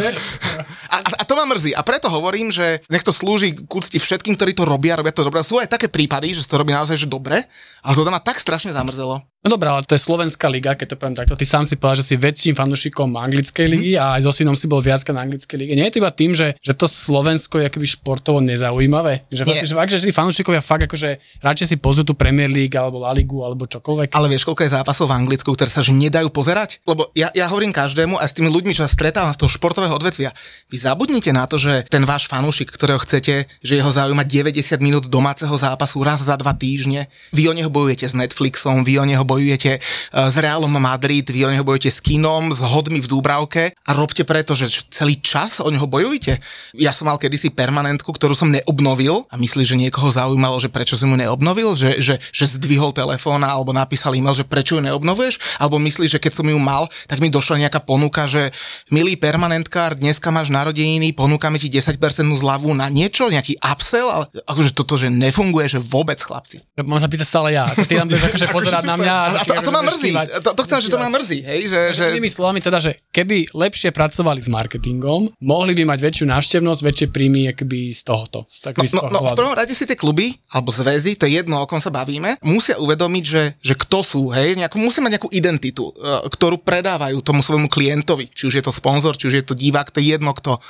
A, 0.91 0.97
a, 1.03 1.23
to 1.27 1.35
ma 1.39 1.45
mrzí. 1.47 1.75
A 1.75 1.83
preto 1.83 2.11
hovorím, 2.11 2.51
že 2.51 2.83
nech 2.91 3.05
to 3.05 3.15
slúži 3.15 3.55
k 3.55 3.69
úcti 3.69 3.99
všetkým, 3.99 4.35
ktorí 4.39 4.55
to 4.55 4.65
robia, 4.67 4.99
robia 4.99 5.15
to 5.15 5.27
dobre. 5.27 5.43
Sú 5.43 5.59
aj 5.61 5.71
také 5.71 5.91
prípady, 5.91 6.35
že 6.35 6.47
to 6.47 6.59
robí 6.59 6.73
naozaj 6.73 6.97
že 6.97 7.09
dobre, 7.11 7.47
ale 7.83 7.93
to 7.93 8.07
ma 8.11 8.23
tak 8.23 8.39
strašne 8.41 8.73
zamrzelo. 8.75 9.23
No 9.47 9.55
dobré, 9.55 9.71
ale 9.71 9.87
to 9.87 9.95
je 9.95 10.03
slovenská 10.03 10.51
liga, 10.51 10.75
keď 10.75 10.91
to 10.91 10.99
poviem 10.99 11.15
takto. 11.15 11.39
Ty 11.39 11.47
sám 11.47 11.63
si 11.63 11.79
povedal, 11.79 12.03
že 12.03 12.11
si 12.11 12.15
väčším 12.19 12.59
fanúšikom 12.59 13.15
anglickej 13.15 13.67
ligy 13.71 13.93
mm. 13.95 14.03
a 14.03 14.19
aj 14.19 14.27
so 14.27 14.35
synom 14.35 14.59
si 14.59 14.67
bol 14.67 14.83
viac 14.83 15.07
na 15.15 15.23
anglickej 15.23 15.55
lige. 15.55 15.79
Nie 15.79 15.87
je 15.87 15.95
to 15.95 16.01
iba 16.03 16.11
tým, 16.11 16.35
že, 16.35 16.59
že 16.59 16.75
to 16.75 16.91
Slovensko 16.91 17.63
je 17.63 17.71
akoby 17.71 17.87
športovo 17.87 18.43
nezaujímavé. 18.43 19.31
Že, 19.31 19.47
fakt, 19.47 19.63
že, 19.63 19.75
fakt, 19.79 19.91
že 19.95 20.03
tí 20.03 20.11
fanúšikovia 20.11 20.59
fakt 20.59 20.91
akože 20.91 21.39
radšej 21.47 21.67
si 21.71 21.77
pozrú 21.79 22.03
tú 22.03 22.19
Premier 22.19 22.51
League 22.51 22.75
alebo 22.75 22.96
La 23.01 23.17
Ligu 23.17 23.43
alebo 23.43 23.67
čokoľvek. 23.67 24.13
Ale 24.13 24.31
vieš, 24.31 24.47
koľko 24.47 24.63
je 24.67 24.75
zápasov 24.77 25.11
v 25.11 25.17
Anglicku, 25.17 25.51
ktoré 25.53 25.71
sa 25.73 25.81
že 25.83 25.97
nedajú 25.97 26.29
pozerať? 26.31 26.85
Lebo 26.85 27.11
ja, 27.17 27.33
ja 27.33 27.49
hovorím 27.49 27.73
každému 27.73 28.21
a 28.21 28.25
s 28.25 28.37
tými 28.37 28.53
ľuďmi, 28.53 28.77
čo 28.77 28.85
sa 28.85 28.91
stretávam 28.91 29.33
z 29.33 29.41
toho 29.41 29.51
športového 29.51 29.95
odvetvia, 29.97 30.37
vy 30.69 30.77
zabudnite 30.77 31.31
na 31.33 31.49
to, 31.49 31.57
že 31.57 31.89
ten 31.89 32.05
váš 32.05 32.29
fanúšik, 32.29 32.71
ktorého 32.71 33.01
chcete, 33.01 33.49
že 33.63 33.73
jeho 33.75 33.91
zaujíma 33.91 34.23
90 34.27 34.61
minút 34.85 35.05
domáceho 35.09 35.53
zápasu 35.57 36.03
raz 36.05 36.21
za 36.21 36.37
dva 36.37 36.53
týždne, 36.53 37.09
vy 37.33 37.49
o 37.49 37.57
neho 37.57 37.73
bojujete 37.73 38.07
s 38.07 38.15
Netflixom, 38.15 38.85
vy 38.85 39.01
o 39.01 39.05
neho 39.09 39.25
bojujete 39.25 39.81
Eh, 40.13 40.31
s 40.31 40.37
Realom 40.39 40.71
Madrid, 40.71 41.27
vy 41.27 41.47
o 41.47 41.51
neho 41.51 41.65
bojujete 41.65 41.91
s 41.91 42.01
kinom, 42.03 42.53
s 42.53 42.61
hodmi 42.63 43.01
v 43.03 43.11
Dúbravke 43.11 43.75
a 43.75 43.91
robte 43.97 44.23
preto, 44.23 44.55
že 44.55 44.71
celý 44.93 45.19
čas 45.19 45.59
o 45.59 45.69
neho 45.73 45.87
bojujete. 45.89 46.39
Ja 46.77 46.93
som 46.93 47.11
mal 47.11 47.19
kedysi 47.19 47.51
permanentku, 47.51 48.11
ktorú 48.13 48.37
som 48.37 48.53
neobnovil 48.53 49.27
a 49.31 49.35
myslíš, 49.39 49.75
že 49.75 49.81
niekoho 49.81 50.11
zaujímalo, 50.13 50.59
že 50.61 50.71
prečo 50.71 50.95
som 50.95 51.11
ju 51.11 51.17
neobnovil, 51.19 51.75
že, 51.75 51.99
že, 52.03 52.15
že 52.31 52.45
zdvihol 52.47 52.86
telefón 52.93 53.43
alebo 53.43 53.71
napísal 53.75 54.15
e-mail, 54.15 54.37
že 54.37 54.47
prečo 54.47 54.79
ju 54.79 54.83
neobnovuješ, 54.85 55.63
alebo 55.63 55.81
myslíš, 55.81 56.19
že 56.19 56.23
keď 56.23 56.33
som 56.43 56.47
ju 56.47 56.59
mal, 56.59 56.91
tak 57.07 57.23
mi 57.23 57.31
došla 57.31 57.67
nejaká 57.67 57.81
ponuka, 57.83 58.27
že 58.27 58.51
milý 58.91 59.15
permanentkár, 59.17 59.97
dneska 59.97 60.29
máš 60.35 60.51
narodeniny, 60.53 61.15
ponúkame 61.17 61.57
ti 61.57 61.71
10% 61.73 61.99
zľavu 62.37 62.71
na 62.77 62.91
niečo, 62.93 63.31
nejaký 63.33 63.59
upsell, 63.63 64.09
ale 64.11 64.25
akože 64.45 64.71
toto, 64.77 64.99
že 65.01 65.09
nefunguje, 65.09 65.67
že 65.67 65.81
vôbec 65.81 66.19
chlapci. 66.21 66.63
Mám 66.83 67.01
sa 67.01 67.09
pýtať 67.09 67.27
stále 67.27 67.57
ja. 67.57 67.71
Ty 67.73 68.05
tam 68.05 68.07
budeš 68.11 68.25
akože 68.31 68.47
pozerať 68.51 68.85
na 68.85 68.97
mňa. 68.99 69.15
A, 69.15 69.43
to, 69.47 69.53
a 69.57 69.63
to 69.63 69.73
ma 69.73 69.83
mrzí. 69.87 70.11
To, 70.43 70.51
to 70.53 70.63
chcem, 70.67 70.79
že 70.85 70.89
to 70.93 70.99
ma 70.99 71.09
mrzí. 71.09 71.39
Hej, 71.47 71.61
že, 71.71 71.81
že... 71.97 72.05
Inými 72.13 72.31
slovami 72.31 72.59
teda, 72.61 72.79
že 72.83 73.01
keby 73.15 73.55
lepšie 73.55 73.91
pracovali 73.95 74.41
s 74.43 74.49
marketingom, 74.51 75.33
mohli 75.41 75.73
by 75.73 75.89
mať 75.89 75.99
väčšiu 76.03 76.25
návštevnosť, 76.29 76.81
väčšie 76.83 77.07
príjmy 77.11 77.55
akoby 77.55 77.95
z 77.95 78.01
tohoto. 78.05 78.45
Z 78.51 78.73
no, 78.93 79.09
no, 79.09 79.19
no, 79.23 79.33
v 79.33 79.39
prvom 79.39 79.57
rade 79.57 79.73
si 79.73 79.89
tie 79.89 79.97
kluby, 79.97 80.37
alebo 80.53 80.69
zväzy, 80.69 81.17
to 81.17 81.25
je 81.25 81.41
jedno, 81.41 81.63
o 81.63 81.67
kom 81.69 81.81
sa 81.81 81.89
bavíme, 81.89 82.39
musia 82.45 82.76
uvedomiť, 82.79 83.25
že, 83.25 83.43
že 83.61 83.75
kto 83.75 83.99
sú, 84.05 84.23
hej, 84.33 84.57
nejakú, 84.57 84.77
musia 84.79 85.05
mať 85.05 85.19
nejakú 85.19 85.31
identitu, 85.33 85.91
e, 85.91 85.93
ktorú 86.29 86.61
predávajú 86.61 87.19
tomu 87.21 87.41
svojmu 87.41 87.69
klientovi. 87.69 88.31
Či 88.33 88.43
už 88.49 88.55
je 88.61 88.65
to 88.65 88.73
sponzor, 88.73 89.17
či 89.17 89.29
už 89.29 89.35
je 89.41 89.45
to 89.45 89.55
divák, 89.59 89.91
to 89.91 90.01
je 90.01 90.15
jedno 90.15 90.33
kto. 90.33 90.61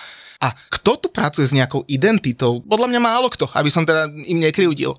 A 0.43 0.53
kto 0.69 1.01
tu 1.01 1.09
pracuje 1.09 1.49
s 1.49 1.57
nejakou 1.57 1.85
identitou? 1.89 2.61
Podľa 2.61 2.93
mňa 2.93 3.01
málo 3.01 3.33
kto, 3.33 3.49
aby 3.57 3.71
som 3.73 3.89
teda 3.89 4.13
im 4.29 4.39
nekryudil. 4.41 4.93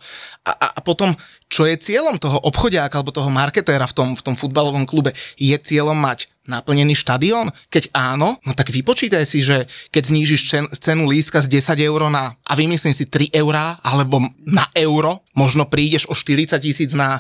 A, 0.47 0.51
a, 0.51 0.67
a 0.75 0.79
potom, 0.81 1.13
čo 1.51 1.67
je 1.67 1.77
cieľom 1.77 2.17
toho 2.17 2.41
obchodiaka 2.41 2.97
alebo 2.97 3.13
toho 3.13 3.29
marketéra 3.29 3.85
v 3.85 3.95
tom, 3.95 4.09
v 4.17 4.25
tom 4.25 4.35
futbalovom 4.35 4.87
klube? 4.89 5.13
Je 5.37 5.53
cieľom 5.59 5.95
mať 5.95 6.31
naplnený 6.47 6.95
štadión? 6.95 7.51
Keď 7.67 7.91
áno, 7.91 8.39
no 8.41 8.51
tak 8.55 8.71
vypočítaj 8.71 9.27
si, 9.27 9.43
že 9.43 9.67
keď 9.91 10.03
znížiš 10.07 10.41
cen, 10.47 10.65
cenu 10.71 11.05
lístka 11.05 11.43
z 11.43 11.59
10 11.59 11.77
eur 11.83 12.01
na, 12.07 12.33
a 12.47 12.53
vymyslím 12.55 12.95
si 12.95 13.05
3 13.05 13.35
eurá, 13.35 13.77
alebo 13.83 14.23
na 14.47 14.65
euro, 14.73 15.27
možno 15.35 15.67
prídeš 15.67 16.07
o 16.07 16.15
40 16.15 16.57
tisíc 16.63 16.95
na 16.95 17.19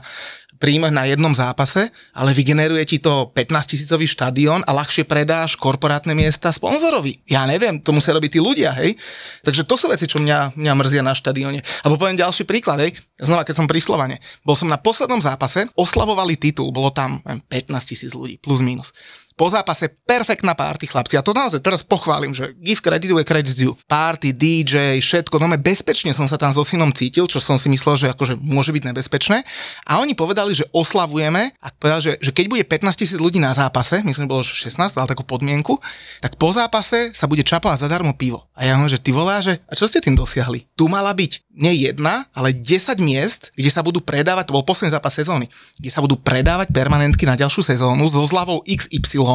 príjmach 0.57 0.91
na 0.91 1.05
jednom 1.05 1.31
zápase, 1.31 1.93
ale 2.11 2.33
vygeneruje 2.33 2.83
ti 2.83 2.97
to 2.97 3.29
15 3.31 3.71
tisícový 3.71 4.09
štadión 4.09 4.65
a 4.65 4.71
ľahšie 4.73 5.05
predáš 5.05 5.55
korporátne 5.55 6.17
miesta 6.17 6.49
sponzorovi. 6.49 7.21
Ja 7.29 7.45
neviem, 7.45 7.77
to 7.79 7.93
musia 7.93 8.13
robiť 8.17 8.37
tí 8.37 8.39
ľudia, 8.41 8.73
hej. 8.81 8.97
Takže 9.45 9.63
to 9.63 9.77
sú 9.77 9.87
veci, 9.87 10.09
čo 10.09 10.17
mňa, 10.17 10.57
mňa 10.57 10.73
mrzia 10.73 11.01
na 11.05 11.13
štadióne. 11.13 11.61
Alebo 11.85 12.01
poviem 12.01 12.17
ďalší 12.17 12.43
príklad, 12.43 12.81
hej. 12.81 12.97
Znova, 13.21 13.45
keď 13.45 13.55
som 13.63 13.69
pri 13.69 13.79
Slovane. 13.79 14.17
Bol 14.41 14.57
som 14.57 14.67
na 14.67 14.81
poslednom 14.81 15.21
zápase, 15.21 15.69
oslavovali 15.77 16.35
titul, 16.35 16.73
bolo 16.73 16.89
tam 16.89 17.21
15 17.23 17.49
tisíc 17.85 18.11
ľudí, 18.17 18.41
plus 18.41 18.59
minus 18.65 18.91
Po 19.37 19.45
zápase 19.53 19.93
perfektná 20.03 20.57
party, 20.57 20.89
chlapci. 20.89 21.13
A 21.13 21.21
to 21.21 21.29
naozaj 21.29 21.61
teraz 21.61 21.85
pochválim, 21.85 22.33
že 22.33 22.57
give 22.57 22.81
credit 22.81 23.13
where 23.13 23.21
credit 23.21 23.53
due. 23.53 23.77
Party, 23.85 24.33
DJ, 24.33 24.97
všetko. 24.97 25.37
No 25.37 25.45
bezpečne 25.61 26.09
som 26.09 26.25
sa 26.25 26.41
tam 26.41 26.49
so 26.49 26.65
synom 26.65 26.89
cítil, 26.89 27.29
čo 27.29 27.37
som 27.37 27.61
si 27.61 27.69
myslel, 27.69 27.95
že 28.01 28.07
akože 28.17 28.33
môže 28.41 28.73
byť 28.73 28.83
nebezpečné. 28.89 29.45
A 29.85 30.01
oni 30.01 30.17
povedali, 30.17 30.57
že 30.57 30.65
oslavujeme, 30.73 31.53
a 31.53 31.67
povedali, 31.69 32.01
že, 32.01 32.13
že 32.17 32.31
keď 32.33 32.45
bude 32.49 32.63
15 32.65 32.97
tisíc 32.97 33.19
ľudí 33.21 33.37
na 33.37 33.53
zápase, 33.53 34.01
myslím, 34.01 34.25
že 34.25 34.33
bolo 34.33 34.41
16, 34.41 34.73
ale 34.97 35.05
takú 35.05 35.21
podmienku, 35.21 35.77
tak 36.17 36.41
po 36.41 36.49
zápase 36.49 37.13
sa 37.13 37.29
bude 37.29 37.45
čapať 37.45 37.85
zadarmo 37.85 38.17
pivo. 38.17 38.49
A 38.57 38.65
ja 38.65 38.73
hovorím, 38.73 38.89
že 38.89 39.03
ty 39.05 39.13
volá, 39.13 39.37
že 39.37 39.61
a 39.69 39.77
čo 39.77 39.85
ste 39.85 40.01
tým 40.01 40.17
dosiahli? 40.17 40.65
Tu 40.73 40.89
mala 40.89 41.13
byť 41.13 41.45
nie 41.57 41.89
jedna, 41.89 42.25
ale 42.33 42.53
10 42.53 42.97
miest, 43.01 43.53
kde 43.53 43.69
sa 43.69 43.81
budú 43.85 44.01
predávať, 44.01 44.49
to 44.49 44.55
bol 44.57 44.65
posledný 44.65 44.93
zápas 44.93 45.13
sezóny, 45.13 45.49
kde 45.77 45.89
sa 45.89 46.01
budú 46.01 46.17
predávať 46.17 46.69
permanentky 46.69 47.25
na 47.25 47.37
ďalšiu 47.37 47.65
sezónu 47.65 48.05
so 48.09 48.21
zľavou 48.25 48.61
XY, 48.65 49.26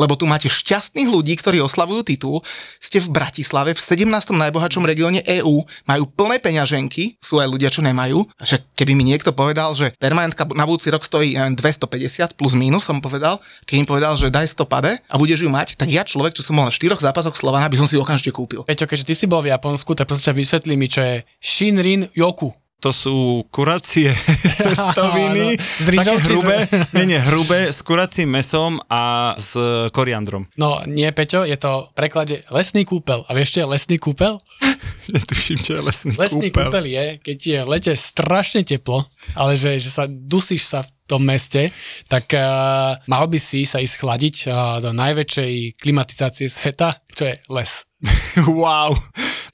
lebo 0.00 0.16
tu 0.16 0.24
máte 0.24 0.48
šťastných 0.48 1.08
ľudí, 1.12 1.36
ktorí 1.36 1.60
oslavujú 1.60 2.02
titul, 2.08 2.40
ste 2.80 2.98
v 3.02 3.12
Bratislave, 3.12 3.76
v 3.76 3.80
17. 3.80 4.08
najbohatšom 4.32 4.84
regióne 4.88 5.20
EÚ, 5.24 5.62
majú 5.84 6.04
plné 6.08 6.40
peňaženky, 6.40 7.20
sú 7.20 7.38
aj 7.38 7.48
ľudia, 7.52 7.68
čo 7.68 7.84
nemajú. 7.84 8.24
Že 8.40 8.64
keby 8.74 8.92
mi 8.96 9.04
niekto 9.04 9.36
povedal, 9.36 9.76
že 9.76 9.92
permanentka 10.00 10.48
na 10.56 10.64
budúci 10.64 10.88
rok 10.88 11.04
stojí 11.04 11.36
250 11.36 12.38
plus 12.38 12.56
minus, 12.56 12.88
som 12.88 12.98
povedal, 13.04 13.38
keď 13.68 13.74
im 13.82 13.86
povedal, 13.88 14.12
že 14.16 14.32
daj 14.32 14.56
100 14.56 14.64
pade 14.66 14.92
a 14.96 15.14
budeš 15.20 15.44
ju 15.44 15.50
mať, 15.52 15.76
tak 15.76 15.92
ja 15.92 16.06
človek, 16.06 16.32
čo 16.32 16.42
som 16.46 16.56
bol 16.56 16.66
na 16.66 16.74
štyroch 16.74 17.02
zápasoch 17.02 17.36
Slovana, 17.36 17.68
by 17.68 17.76
som 17.76 17.88
si 17.90 17.98
okamžite 17.98 18.32
kúpil. 18.32 18.64
Peťo, 18.64 18.88
keďže 18.88 19.06
ty 19.06 19.14
si 19.14 19.26
bol 19.28 19.44
v 19.44 19.52
Japonsku, 19.52 19.92
tak 19.92 20.08
prosím 20.08 20.38
vysvetlí 20.38 20.74
mi, 20.74 20.88
čo 20.88 21.04
je 21.04 21.22
Shinrin 21.42 22.08
Yoku. 22.16 22.54
To 22.84 22.92
sú 22.92 23.48
kuracie 23.48 24.12
cestoviny, 24.64 25.56
Áno, 25.56 25.96
také 25.96 26.28
hrubé, 26.28 26.56
nie, 27.00 27.16
nie, 27.16 27.20
hrubé, 27.24 27.72
s 27.72 27.80
kuracím 27.80 28.28
mesom 28.36 28.76
a 28.92 29.32
s 29.40 29.56
koriandrom. 29.96 30.44
No 30.60 30.84
nie, 30.84 31.08
Peťo, 31.08 31.48
je 31.48 31.56
to 31.56 31.88
v 31.88 31.92
preklade 31.96 32.44
lesný 32.52 32.84
kúpel. 32.84 33.24
A 33.26 33.32
vieš, 33.32 33.56
čo 33.56 33.64
je 33.64 33.72
lesný 33.72 33.96
kúpel? 33.96 34.44
Netuším, 35.14 35.58
čo 35.64 35.80
je 35.80 35.82
lesný, 35.88 36.12
lesný 36.20 36.52
kúpel. 36.52 36.68
kúpel 36.68 36.84
je, 36.84 37.04
keď 37.24 37.38
je 37.40 37.58
v 37.64 37.68
lete 37.72 37.92
strašne 37.96 38.60
teplo, 38.60 39.08
ale 39.32 39.56
že, 39.56 39.80
že 39.80 39.88
sa 39.88 40.04
dusíš 40.04 40.68
sa 40.68 40.84
v 40.84 40.92
tom 41.06 41.22
meste, 41.22 41.70
tak 42.10 42.34
uh, 42.34 42.98
mal 43.06 43.24
by 43.30 43.38
si 43.38 43.62
sa 43.62 43.78
ísť 43.78 43.96
chladiť 44.02 44.36
uh, 44.46 44.78
do 44.82 44.90
najväčšej 44.90 45.78
klimatizácie 45.78 46.50
sveta, 46.50 46.98
čo 47.14 47.30
je 47.30 47.34
les. 47.48 47.72
wow. 48.60 48.92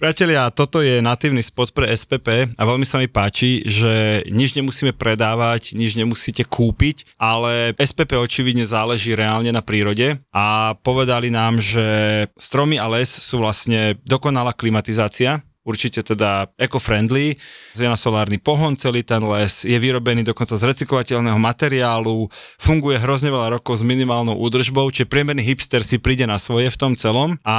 Priatelia, 0.02 0.50
toto 0.50 0.82
je 0.82 0.98
natívny 0.98 1.46
spot 1.46 1.70
pre 1.70 1.86
SPP 1.86 2.58
a 2.58 2.62
veľmi 2.66 2.82
sa 2.82 2.98
mi 2.98 3.06
páči, 3.06 3.62
že 3.62 4.26
nič 4.26 4.58
nemusíme 4.58 4.90
predávať, 4.90 5.78
nič 5.78 5.94
nemusíte 5.94 6.42
kúpiť, 6.42 7.14
ale 7.22 7.70
SPP 7.78 8.18
očividne 8.18 8.66
záleží 8.66 9.14
reálne 9.14 9.54
na 9.54 9.62
prírode 9.62 10.18
a 10.34 10.74
povedali 10.82 11.30
nám, 11.30 11.62
že 11.62 12.26
stromy 12.34 12.82
a 12.82 12.90
les 12.90 13.06
sú 13.06 13.38
vlastne 13.38 13.94
dokonalá 14.02 14.50
klimatizácia, 14.58 15.46
určite 15.62 16.02
teda 16.02 16.50
eco-friendly, 16.58 17.38
je 17.72 17.88
na 17.88 17.98
solárny 17.98 18.38
pohon 18.38 18.74
celý 18.74 19.06
ten 19.06 19.22
les, 19.22 19.62
je 19.62 19.78
vyrobený 19.78 20.26
dokonca 20.26 20.58
z 20.58 20.62
recyklovateľného 20.62 21.38
materiálu, 21.38 22.26
funguje 22.58 22.98
hrozne 22.98 23.30
veľa 23.30 23.58
rokov 23.58 23.80
s 23.80 23.84
minimálnou 23.86 24.38
údržbou, 24.38 24.90
čiže 24.90 25.10
priemerný 25.10 25.42
hipster 25.42 25.86
si 25.86 26.02
príde 26.02 26.26
na 26.26 26.36
svoje 26.36 26.70
v 26.70 26.78
tom 26.78 26.92
celom 26.98 27.38
a 27.46 27.58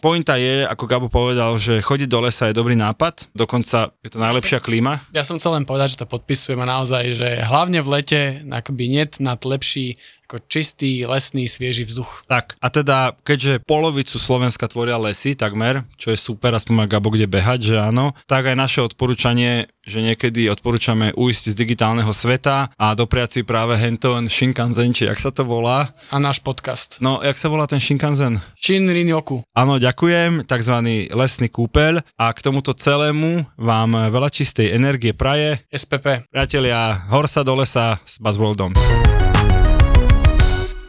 pointa 0.00 0.40
je, 0.40 0.64
ako 0.64 0.84
Gabo 0.88 1.08
povedal, 1.12 1.60
že 1.60 1.84
chodiť 1.84 2.08
do 2.08 2.24
lesa 2.24 2.48
je 2.48 2.56
dobrý 2.56 2.74
nápad, 2.74 3.32
dokonca 3.36 3.92
je 4.00 4.10
to 4.10 4.18
najlepšia 4.20 4.58
klíma. 4.60 5.04
Ja 5.12 5.22
som 5.22 5.36
chcel 5.36 5.60
len 5.60 5.68
povedať, 5.68 5.96
že 5.96 6.00
to 6.04 6.10
podpisujem 6.10 6.60
a 6.64 6.66
naozaj, 6.66 7.04
že 7.16 7.28
hlavne 7.44 7.84
v 7.84 7.88
lete 8.00 8.20
akoby 8.48 8.84
net 8.88 9.20
nad 9.20 9.38
lepší 9.44 10.00
ako 10.26 10.42
čistý, 10.50 11.06
lesný, 11.06 11.46
svieži 11.46 11.86
vzduch. 11.86 12.26
Tak, 12.26 12.58
a 12.58 12.66
teda, 12.66 13.14
keďže 13.22 13.62
polovicu 13.62 14.18
Slovenska 14.18 14.66
tvoria 14.66 14.98
lesy 14.98 15.38
takmer, 15.38 15.86
čo 15.94 16.10
je 16.10 16.18
super, 16.18 16.50
aspoň 16.50 16.74
má 16.74 16.84
Gabo 16.90 17.14
kde 17.14 17.30
behať, 17.30 17.70
že 17.70 17.76
áno, 17.78 18.10
tak 18.26 18.50
aj 18.50 18.58
naše 18.58 18.82
odporúčanie, 18.82 19.70
že 19.86 20.02
niekedy 20.02 20.50
odporúčame 20.50 21.14
ujsť 21.14 21.54
z 21.54 21.58
digitálneho 21.62 22.10
sveta 22.10 22.74
a 22.74 22.86
dopriať 22.98 23.38
si 23.38 23.40
práve 23.46 23.78
hento 23.78 24.18
Shinkansen, 24.26 24.90
či 24.90 25.06
jak 25.06 25.22
sa 25.22 25.30
to 25.30 25.46
volá. 25.46 25.94
A 26.10 26.18
náš 26.18 26.42
podcast. 26.42 26.98
No, 26.98 27.22
jak 27.22 27.38
sa 27.38 27.46
volá 27.46 27.70
ten 27.70 27.78
Shinkansen? 27.78 28.42
Shinrin 28.58 29.06
Yoku. 29.06 29.46
Áno, 29.54 29.78
ďakujem, 29.78 30.42
takzvaný 30.42 31.06
lesný 31.14 31.46
kúpeľ 31.46 32.02
a 32.18 32.34
k 32.34 32.42
tomuto 32.42 32.74
celému 32.74 33.46
vám 33.54 34.10
veľa 34.10 34.34
čistej 34.34 34.74
energie 34.74 35.14
praje. 35.14 35.62
SPP. 35.70 36.26
Priatelia, 36.34 37.06
hor 37.14 37.30
sa 37.30 37.46
do 37.46 37.54
lesa 37.54 38.02
s 38.02 38.18
Buzzworldom. 38.18 38.74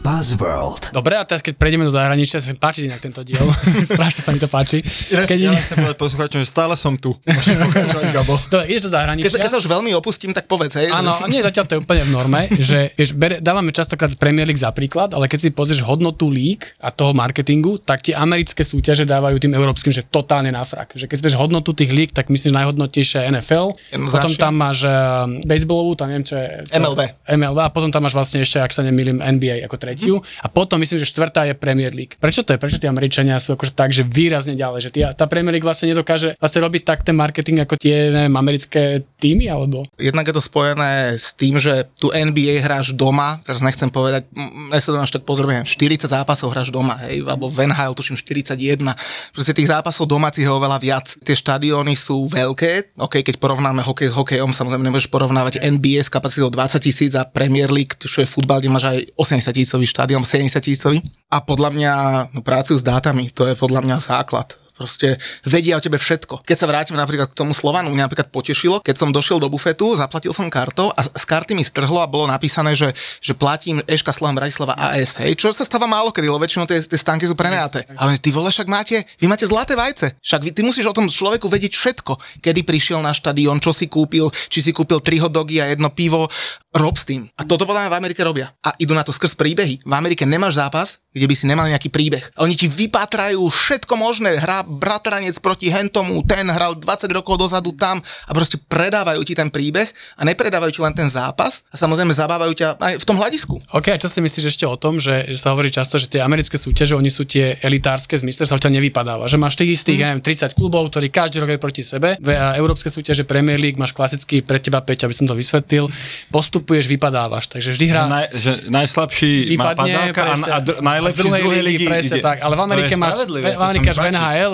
Buzzworld. 0.08 0.96
Dobre, 0.96 1.20
a 1.20 1.28
teraz 1.28 1.44
keď 1.44 1.60
prejdeme 1.60 1.84
do 1.84 1.92
zahraničia, 1.92 2.40
sa 2.40 2.56
mi 2.56 2.56
páči 2.56 2.88
inak 2.88 3.04
tento 3.04 3.28
diel. 3.28 3.44
Strašne 3.92 4.24
sa 4.24 4.32
mi 4.32 4.40
to 4.40 4.48
páči. 4.48 4.80
Keď 5.12 5.36
ja 5.36 5.52
chcem 5.52 5.84
povedať 5.84 6.00
poslucháčom, 6.00 6.40
že 6.40 6.48
stále 6.48 6.80
som 6.80 6.96
tu. 6.96 7.12
Môžeš 7.28 7.60
pokračovať, 7.60 8.06
Gabo. 8.16 8.40
Dobre, 8.56 8.72
ideš 8.72 8.88
do 8.88 8.92
zahraničia. 8.96 9.28
Keď, 9.28 9.34
sa- 9.36 9.42
keď 9.44 9.52
sa 9.52 9.60
už 9.60 9.68
veľmi 9.68 9.92
opustím, 10.00 10.32
tak 10.32 10.48
povedz, 10.48 10.80
hej. 10.80 10.88
Áno, 10.96 11.12
a 11.12 11.28
nie, 11.28 11.44
zatiaľ 11.44 11.66
to 11.68 11.74
je 11.76 11.80
úplne 11.84 12.08
v 12.08 12.12
norme, 12.16 12.48
že 12.56 12.96
vieš, 12.96 13.20
bere, 13.20 13.44
dávame 13.44 13.76
častokrát 13.76 14.16
Premier 14.16 14.48
League 14.48 14.64
za 14.64 14.72
príklad, 14.72 15.12
ale 15.12 15.28
keď 15.28 15.40
si 15.44 15.50
pozrieš 15.52 15.84
hodnotu 15.84 16.32
líg 16.32 16.64
a 16.80 16.88
toho 16.88 17.12
marketingu, 17.12 17.76
tak 17.76 18.08
tie 18.08 18.16
americké 18.16 18.64
súťaže 18.64 19.04
dávajú 19.04 19.44
tým 19.44 19.60
európskym, 19.60 19.92
že 19.92 20.08
totálne 20.08 20.56
na 20.56 20.64
frak. 20.64 20.96
Že 20.96 21.12
keď 21.12 21.16
si 21.20 21.24
vieš 21.28 21.36
hodnotu 21.36 21.76
tých 21.76 21.92
líg, 21.92 22.16
tak 22.16 22.32
myslíš 22.32 22.56
najhodnotnejšia 22.56 23.28
NFL, 23.28 23.76
potom 23.76 23.92
Jednoznačne. 24.08 24.40
tam 24.40 24.54
máš 24.56 24.88
uh, 24.88 25.28
baseballovú, 25.44 26.00
tam 26.00 26.08
neviem, 26.16 26.24
čo 26.24 26.40
je... 26.40 26.48
To, 26.72 26.80
MLB. 26.80 27.02
MLB 27.28 27.60
a 27.60 27.70
potom 27.76 27.92
tam 27.92 28.08
máš 28.08 28.16
vlastne 28.16 28.40
ešte, 28.40 28.64
ak 28.64 28.72
sa 28.72 28.88
nemýlim, 28.88 29.20
NBA 29.20 29.68
ako 29.68 29.76
tretiu 29.98 30.22
a 30.46 30.48
potom 30.48 30.78
myslím, 30.78 31.02
že 31.02 31.10
štvrtá 31.10 31.50
je 31.50 31.58
Premier 31.58 31.90
League. 31.90 32.14
Prečo 32.22 32.46
to 32.46 32.54
je? 32.54 32.62
Prečo 32.62 32.78
tí 32.78 32.86
Američania 32.86 33.42
sú 33.42 33.58
akože 33.58 33.74
tak, 33.74 33.90
že 33.90 34.06
výrazne 34.06 34.54
ďalej, 34.54 34.80
že 34.86 34.92
tá 35.18 35.26
Premier 35.26 35.58
League 35.58 35.66
vlastne 35.66 35.90
nedokáže 35.90 36.38
vlastne 36.38 36.62
robiť 36.62 36.82
tak 36.86 37.02
ten 37.02 37.18
marketing 37.18 37.66
ako 37.66 37.82
tie, 37.82 38.14
neviem, 38.14 38.38
americké 38.38 39.02
týmy, 39.18 39.50
alebo? 39.50 39.90
Jednak 39.98 40.30
je 40.30 40.36
to 40.38 40.44
spojené 40.46 41.18
s 41.18 41.34
tým, 41.34 41.58
že 41.58 41.90
tu 41.98 42.14
NBA 42.14 42.62
hráš 42.62 42.94
doma, 42.94 43.42
teraz 43.42 43.66
nechcem 43.66 43.90
povedať, 43.90 44.30
nesledujem 44.70 45.10
až 45.10 45.18
tak 45.18 45.26
podrobne, 45.26 45.66
40 45.66 46.06
zápasov 46.06 46.54
hráš 46.54 46.70
doma, 46.70 47.02
hej, 47.10 47.26
alebo 47.26 47.50
v 47.50 47.66
NHL 47.66 47.98
tuším 47.98 48.14
41. 48.14 48.94
Proste 49.34 49.58
tých 49.58 49.74
zápasov 49.74 50.06
domácich 50.06 50.46
je 50.46 50.54
oveľa 50.54 50.78
viac. 50.78 51.10
Tie 51.26 51.34
štadióny 51.34 51.98
sú 51.98 52.30
veľké, 52.30 52.94
ok, 52.94 53.26
keď 53.26 53.42
porovnáme 53.42 53.82
hokej 53.82 54.14
s 54.14 54.14
hokejom, 54.14 54.54
samozrejme 54.54 54.86
nemôžeš 54.86 55.10
porovnávať 55.10 55.66
NBA 55.66 56.06
s 56.06 56.14
kapacitou 56.14 56.54
20 56.54 56.78
tisíc 56.78 57.18
a 57.18 57.26
Premier 57.26 57.74
League, 57.74 57.98
čo 57.98 58.22
je 58.22 58.30
futbal, 58.30 58.62
kde 58.62 58.70
máš 58.70 58.86
aj 58.92 58.98
80 59.18 59.58
tisícový 59.58 59.87
štadión, 59.88 60.28
70 60.28 60.60
tisícový. 60.60 61.00
A 61.32 61.42
podľa 61.44 61.70
mňa 61.72 61.94
no, 62.36 62.44
pracujú 62.44 62.78
s 62.80 62.86
dátami, 62.86 63.32
to 63.32 63.48
je 63.48 63.56
podľa 63.56 63.84
mňa 63.84 63.98
základ. 64.04 64.56
Proste 64.78 65.18
vedia 65.42 65.74
o 65.74 65.82
tebe 65.82 65.98
všetko. 65.98 66.46
Keď 66.46 66.58
sa 66.58 66.70
vrátim 66.70 66.94
napríklad 66.94 67.34
k 67.34 67.38
tomu 67.38 67.58
Slovanu, 67.58 67.90
mňa 67.90 68.06
napríklad 68.06 68.30
potešilo, 68.30 68.78
keď 68.78 68.94
som 68.94 69.10
došiel 69.10 69.42
do 69.42 69.50
bufetu, 69.50 69.98
zaplatil 69.98 70.30
som 70.38 70.46
kartou 70.54 70.94
a 70.94 71.02
z 71.02 71.26
karty 71.26 71.58
mi 71.58 71.66
strhlo 71.66 71.98
a 71.98 72.06
bolo 72.06 72.30
napísané, 72.30 72.78
že, 72.78 72.94
že 73.18 73.34
platím 73.34 73.82
Eška 73.90 74.14
Slovan 74.14 74.38
Bratislava 74.38 74.78
AS, 74.78 75.18
hej, 75.18 75.34
čo 75.34 75.50
sa 75.50 75.66
stáva 75.66 75.90
málo 75.90 76.14
kedy, 76.14 76.30
lebo 76.30 76.38
väčšinou 76.38 76.70
tie, 76.70 76.78
tie 76.78 77.00
stánky 77.02 77.26
sú 77.26 77.34
prenajaté. 77.34 77.90
Ale 77.98 78.22
ty 78.22 78.30
vole, 78.30 78.54
však 78.54 78.70
máte, 78.70 79.02
vy 79.18 79.26
máte 79.26 79.50
zlaté 79.50 79.74
vajce. 79.74 80.22
Však 80.22 80.42
vy, 80.46 80.50
ty 80.54 80.62
musíš 80.62 80.86
o 80.86 80.94
tom 80.94 81.10
človeku 81.10 81.50
vedieť 81.50 81.74
všetko. 81.74 82.46
Kedy 82.46 82.62
prišiel 82.62 83.02
na 83.02 83.18
štadión, 83.18 83.58
čo 83.58 83.74
si 83.74 83.90
kúpil, 83.90 84.30
či 84.54 84.62
si 84.62 84.70
kúpil 84.70 85.02
tri 85.02 85.18
hotdogy 85.18 85.58
a 85.58 85.74
jedno 85.74 85.90
pivo, 85.90 86.30
rob 86.78 86.94
s 86.94 87.10
tým. 87.10 87.26
A 87.34 87.42
toto 87.44 87.66
podľa 87.66 87.90
mňa 87.90 87.92
v 87.92 87.98
Amerike 87.98 88.22
robia. 88.22 88.54
A 88.62 88.78
idú 88.78 88.94
na 88.94 89.02
to 89.02 89.10
skrz 89.10 89.34
príbehy. 89.34 89.82
V 89.82 89.94
Amerike 89.98 90.24
nemáš 90.30 90.62
zápas, 90.62 91.02
kde 91.10 91.26
by 91.26 91.36
si 91.36 91.50
nemal 91.50 91.66
nejaký 91.66 91.90
príbeh. 91.90 92.30
A 92.38 92.46
oni 92.46 92.54
ti 92.54 92.70
vypátrajú 92.70 93.42
všetko 93.50 93.94
možné. 93.98 94.38
Hrá 94.38 94.62
bratranec 94.68 95.40
proti 95.40 95.72
hentomu, 95.72 96.22
ten 96.28 96.46
hral 96.52 96.76
20 96.76 97.08
rokov 97.16 97.40
dozadu 97.40 97.72
tam 97.74 98.04
a 98.04 98.32
proste 98.36 98.60
predávajú 98.60 99.24
ti 99.24 99.34
ten 99.34 99.48
príbeh 99.48 99.88
a 100.20 100.28
nepredávajú 100.28 100.72
ti 100.76 100.82
len 100.84 100.94
ten 100.94 101.08
zápas 101.08 101.64
a 101.72 101.76
samozrejme 101.80 102.12
zabávajú 102.12 102.54
ťa 102.54 102.68
aj 102.78 102.94
v 103.00 103.06
tom 103.08 103.16
hľadisku. 103.16 103.56
OK, 103.74 103.96
a 103.96 103.98
čo 103.98 104.12
si 104.12 104.20
myslíš 104.20 104.52
ešte 104.52 104.66
o 104.68 104.76
tom, 104.76 105.00
že, 105.00 105.32
že 105.32 105.40
sa 105.40 105.56
hovorí 105.56 105.72
často, 105.72 105.96
že 105.96 106.12
tie 106.12 106.20
americké 106.20 106.60
súťaže, 106.60 106.94
oni 106.94 107.08
sú 107.08 107.24
tie 107.24 107.56
elitárske 107.64 108.20
v 108.20 108.28
zmysle, 108.28 108.44
sa 108.44 108.60
ťa 108.60 108.74
nevypadáva. 108.76 109.32
Že 109.32 109.38
máš 109.40 109.56
tých 109.56 109.80
istých, 109.80 110.00
mm. 110.00 110.04
neviem, 110.04 110.22
30 110.22 110.58
klubov, 110.60 110.92
ktorí 110.92 111.08
každý 111.08 111.40
rok 111.40 111.56
je 111.56 111.60
proti 111.60 111.84
sebe. 111.86 112.20
V 112.20 112.38
a 112.38 112.54
európske 112.60 112.92
súťaže 112.92 113.24
Premier 113.24 113.58
League 113.58 113.80
máš 113.80 113.96
klasický 113.96 114.44
pre 114.44 114.60
teba, 114.62 114.84
Peť, 114.84 115.04
aby 115.04 115.16
som 115.16 115.26
to 115.28 115.36
vysvetlil. 115.36 115.90
Postupuješ, 116.32 116.88
vypadávaš. 116.88 117.52
Takže 117.52 117.76
vždy 117.76 117.86
hrá... 117.92 118.04
Naj, 118.08 118.26
že 118.36 118.52
najslabší 118.72 119.32
má 119.58 119.74
vypadne, 119.74 119.94
padálka 119.94 120.22
a, 120.24 120.36
a 120.38 120.58
dr- 120.64 120.80
najlepší 120.80 121.28
z 121.28 121.34
druhej 121.44 121.64
ligy 121.66 121.86
presne 121.90 122.18
ide. 122.20 122.26
tak, 122.26 122.38
ale 122.40 122.54
v 122.56 122.62
Amerike 122.62 122.94
máš, 122.96 123.16
v 123.28 123.58
Amerike 123.58 123.90
máš 123.92 124.00
v 124.00 124.08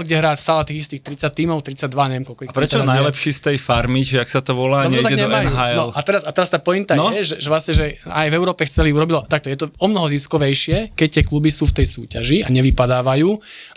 kde 0.03 0.15
hrá 0.19 0.35
stále 0.35 0.67
tých 0.67 0.85
istých 0.87 1.01
30 1.01 1.31
tímov, 1.31 1.63
32, 1.63 2.11
neviem 2.11 2.25
koľko. 2.27 2.41
A 2.47 2.53
prečo 2.53 2.77
teraz 2.79 2.87
je. 2.87 2.93
najlepší 2.99 3.31
z 3.33 3.41
tej 3.51 3.57
farmy, 3.57 4.01
či 4.03 4.19
ak 4.19 4.29
sa 4.29 4.43
to 4.43 4.51
volá, 4.53 4.85
tak 4.85 4.99
nejde 4.99 5.15
do 5.15 5.27
nemajú. 5.31 5.47
NHL? 5.49 5.77
No, 5.79 5.85
a, 5.95 6.01
teraz, 6.03 6.21
a 6.27 6.31
teraz 6.35 6.49
tá 6.51 6.59
pointa 6.59 6.93
No. 6.93 7.09
no? 7.09 7.15
je, 7.15 7.23
že, 7.23 7.35
že, 7.39 7.49
vlastne, 7.49 7.73
že 7.73 7.85
aj 8.03 8.27
v 8.29 8.35
Európe 8.35 8.61
chceli 8.67 8.91
urobilo, 8.91 9.23
takto 9.25 9.47
je 9.47 9.57
to 9.57 9.65
o 9.79 9.87
mnoho 9.87 10.11
ziskovejšie, 10.11 10.93
keď 10.93 11.07
tie 11.19 11.23
kluby 11.23 11.49
sú 11.49 11.65
v 11.69 11.81
tej 11.81 11.87
súťaži 11.89 12.37
a 12.43 12.49
nevypadávajú, 12.51 13.29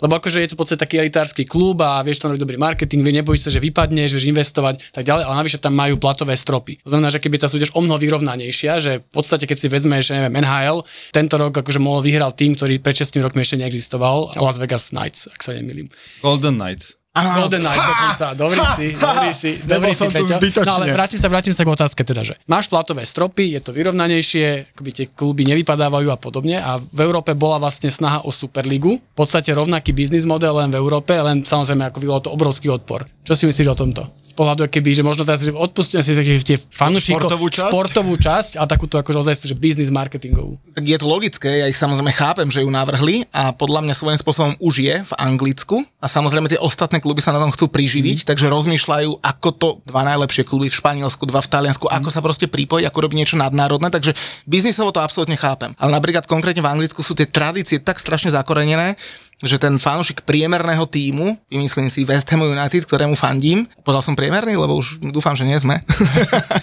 lebo 0.03 0.13
akože 0.19 0.43
je 0.43 0.49
to 0.51 0.55
v 0.55 0.59
podstate 0.59 0.79
taký 0.83 0.99
elitársky 1.01 1.47
klub 1.47 1.79
a 1.81 2.03
vieš 2.03 2.21
tam 2.21 2.35
robiť 2.35 2.41
dobrý 2.43 2.57
marketing, 2.59 3.01
vie, 3.01 3.13
nebojíš 3.17 3.47
sa, 3.47 3.49
že 3.53 3.63
vypadneš, 3.63 4.13
vieš 4.13 4.27
investovať 4.27 4.91
tak 4.91 5.03
ďalej, 5.07 5.23
ale 5.23 5.35
navyše 5.39 5.57
tam 5.57 5.73
majú 5.73 5.95
platové 5.97 6.35
stropy. 6.35 6.83
To 6.83 6.91
znamená, 6.91 7.09
že 7.09 7.23
keby 7.23 7.39
tá 7.39 7.47
súťaž 7.47 7.71
o 7.73 7.81
mnoho 7.81 7.97
vyrovnanejšia, 8.01 8.71
že 8.83 8.91
v 9.01 9.11
podstate 9.11 9.47
keď 9.47 9.57
si 9.57 9.67
vezmeš, 9.71 10.11
neviem, 10.11 10.43
NHL, 10.43 10.83
tento 11.13 11.35
rok 11.39 11.53
akože 11.55 11.79
mohol 11.79 12.03
vyhral 12.03 12.33
tým, 12.35 12.53
ktorý 12.57 12.81
pred 12.81 12.95
6 12.97 13.17
rokmi 13.23 13.41
ešte 13.41 13.57
neexistoval, 13.61 14.37
Las 14.37 14.57
Vegas 14.59 14.91
Knights, 14.91 15.31
ak 15.31 15.39
sa 15.41 15.55
nemýlim. 15.55 15.87
Golden 16.21 16.57
Knights. 16.57 16.97
Áno, 17.17 17.33
Golden 17.41 17.65
Knights 17.65 17.81
dokonca, 17.81 18.25
dobrý 18.37 18.61
si, 18.77 18.87
dobrý 18.93 19.31
si, 19.33 19.51
dobrý 19.65 19.89
si, 19.89 20.05
som 20.05 20.13
tu 20.13 20.25
Peťo. 20.37 20.61
No 20.61 20.73
ale 20.77 20.93
vrátim 20.93 21.17
sa, 21.17 21.25
vrátim 21.33 21.49
sa 21.49 21.65
k 21.65 21.73
otázke 21.73 22.05
teda, 22.05 22.21
že 22.21 22.37
máš 22.45 22.69
platové 22.69 23.01
stropy, 23.09 23.57
je 23.57 23.61
to 23.65 23.73
vyrovnanejšie, 23.73 24.69
akoby 24.77 24.91
tie 24.93 25.05
kluby 25.09 25.41
nevypadávajú 25.49 26.13
a 26.13 26.17
podobne 26.21 26.61
a 26.61 26.77
v 26.77 26.99
Európe 27.01 27.33
bola 27.33 27.57
vlastne 27.57 27.89
snaha 27.89 28.21
o 28.21 28.29
Superligu, 28.29 29.01
v 29.01 29.15
podstate 29.17 29.49
rovnaký 29.49 29.97
biznis 29.97 30.29
model 30.29 30.61
len 30.61 30.69
v 30.69 30.77
Európe, 30.77 31.17
len 31.17 31.41
samozrejme 31.41 31.89
ako 31.89 31.97
bylo 31.97 32.21
to 32.21 32.29
obrovský 32.29 32.69
odpor. 32.69 33.09
Čo 33.25 33.33
si 33.33 33.49
myslíš 33.49 33.73
o 33.73 33.79
tomto? 33.81 34.26
Pohľadu, 34.37 34.69
keby, 34.69 34.93
že 34.93 35.01
možno 35.01 35.25
teraz 35.25 35.41
že 35.41 35.49
odpustím 35.49 36.05
si 36.05 36.13
tie 36.45 36.61
fanúšikov, 36.69 37.25
Športovú 37.25 37.47
časť? 37.49 37.71
športovú 37.73 38.13
časť 38.21 38.51
a 38.61 38.69
takúto 38.69 39.01
akože 39.01 39.17
ozaj, 39.25 39.49
že 39.49 39.57
biznis 39.57 39.89
marketingovú. 39.89 40.61
tak 40.77 40.85
je 40.85 40.97
to 41.01 41.09
logické, 41.09 41.65
ja 41.65 41.65
ich 41.65 41.73
samozrejme 41.73 42.13
chápem, 42.13 42.45
že 42.53 42.61
ju 42.61 42.69
navrhli 42.69 43.25
a 43.33 43.49
podľa 43.49 43.89
mňa 43.89 43.93
svojím 43.97 44.19
spôsobom 44.21 44.53
už 44.61 44.75
je 44.85 44.95
v 45.01 45.11
Anglicku 45.17 45.81
a 45.97 46.05
samozrejme 46.05 46.53
tie 46.53 46.61
ostatné 46.61 47.01
kluby 47.01 47.25
sa 47.25 47.33
na 47.33 47.41
tom 47.41 47.49
chcú 47.49 47.65
priživiť, 47.73 48.23
mm. 48.23 48.27
takže 48.29 48.45
rozmýšľajú, 48.45 49.25
ako 49.25 49.49
to 49.57 49.69
dva 49.89 50.05
najlepšie 50.05 50.45
kluby 50.45 50.69
v 50.69 50.77
Španielsku, 50.77 51.25
dva 51.25 51.41
v 51.41 51.49
Taliansku, 51.49 51.89
ako 51.89 52.09
sa 52.13 52.21
proste 52.21 52.45
pripojiť, 52.45 52.85
ako 52.85 52.97
robiť 53.09 53.17
niečo 53.17 53.41
nadnárodné, 53.41 53.89
takže 53.89 54.13
biznisovo 54.45 54.93
to 54.93 55.01
absolútne 55.01 55.33
chápem. 55.33 55.73
Ale 55.81 55.89
napríklad 55.89 56.29
konkrétne 56.29 56.61
v 56.61 56.69
Anglicku 56.69 57.01
sú 57.01 57.17
tie 57.17 57.25
tradície 57.25 57.81
tak 57.81 57.97
strašne 57.97 58.29
zakorenené, 58.29 58.93
že 59.45 59.61
ten 59.61 59.77
fanúšik 59.77 60.25
priemerného 60.25 60.89
týmu, 60.89 61.37
vymyslím 61.45 61.93
si 61.93 62.01
West 62.09 62.25
Ham 62.33 62.41
United, 62.41 62.89
ktorému 62.89 63.13
fandím, 63.13 63.69
povedal 63.85 64.01
som 64.01 64.17
priemerný, 64.17 64.57
lebo 64.57 64.73
už 64.73 64.97
dúfam, 65.13 65.37
že 65.37 65.45
nie 65.45 65.53
sme. 65.61 65.77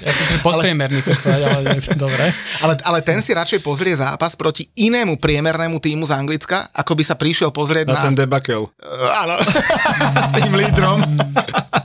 Ja 0.02 0.10
som 0.10 0.24
si 0.26 0.36
podpriemerný, 0.42 0.98
chceš 0.98 1.22
povedať, 1.22 1.42
ale 1.46 1.60
dobre. 1.94 2.24
Ale, 2.66 2.74
ale 2.82 2.98
ten 3.06 3.22
si 3.22 3.30
radšej 3.30 3.62
pozrie 3.62 3.94
zápas 3.94 4.34
proti 4.34 4.66
inému 4.74 5.22
priemernému 5.22 5.78
týmu 5.78 6.02
z 6.02 6.18
Anglicka, 6.18 6.66
ako 6.74 6.98
by 6.98 7.02
sa 7.06 7.14
prišiel 7.14 7.54
pozrieť 7.54 7.94
Na 7.94 8.02
na... 8.02 8.04
ten 8.10 8.14
debakel. 8.18 8.66
Uh, 8.82 9.22
áno, 9.22 9.38
s 10.26 10.30
tým 10.34 10.50
lídrom. 10.58 10.98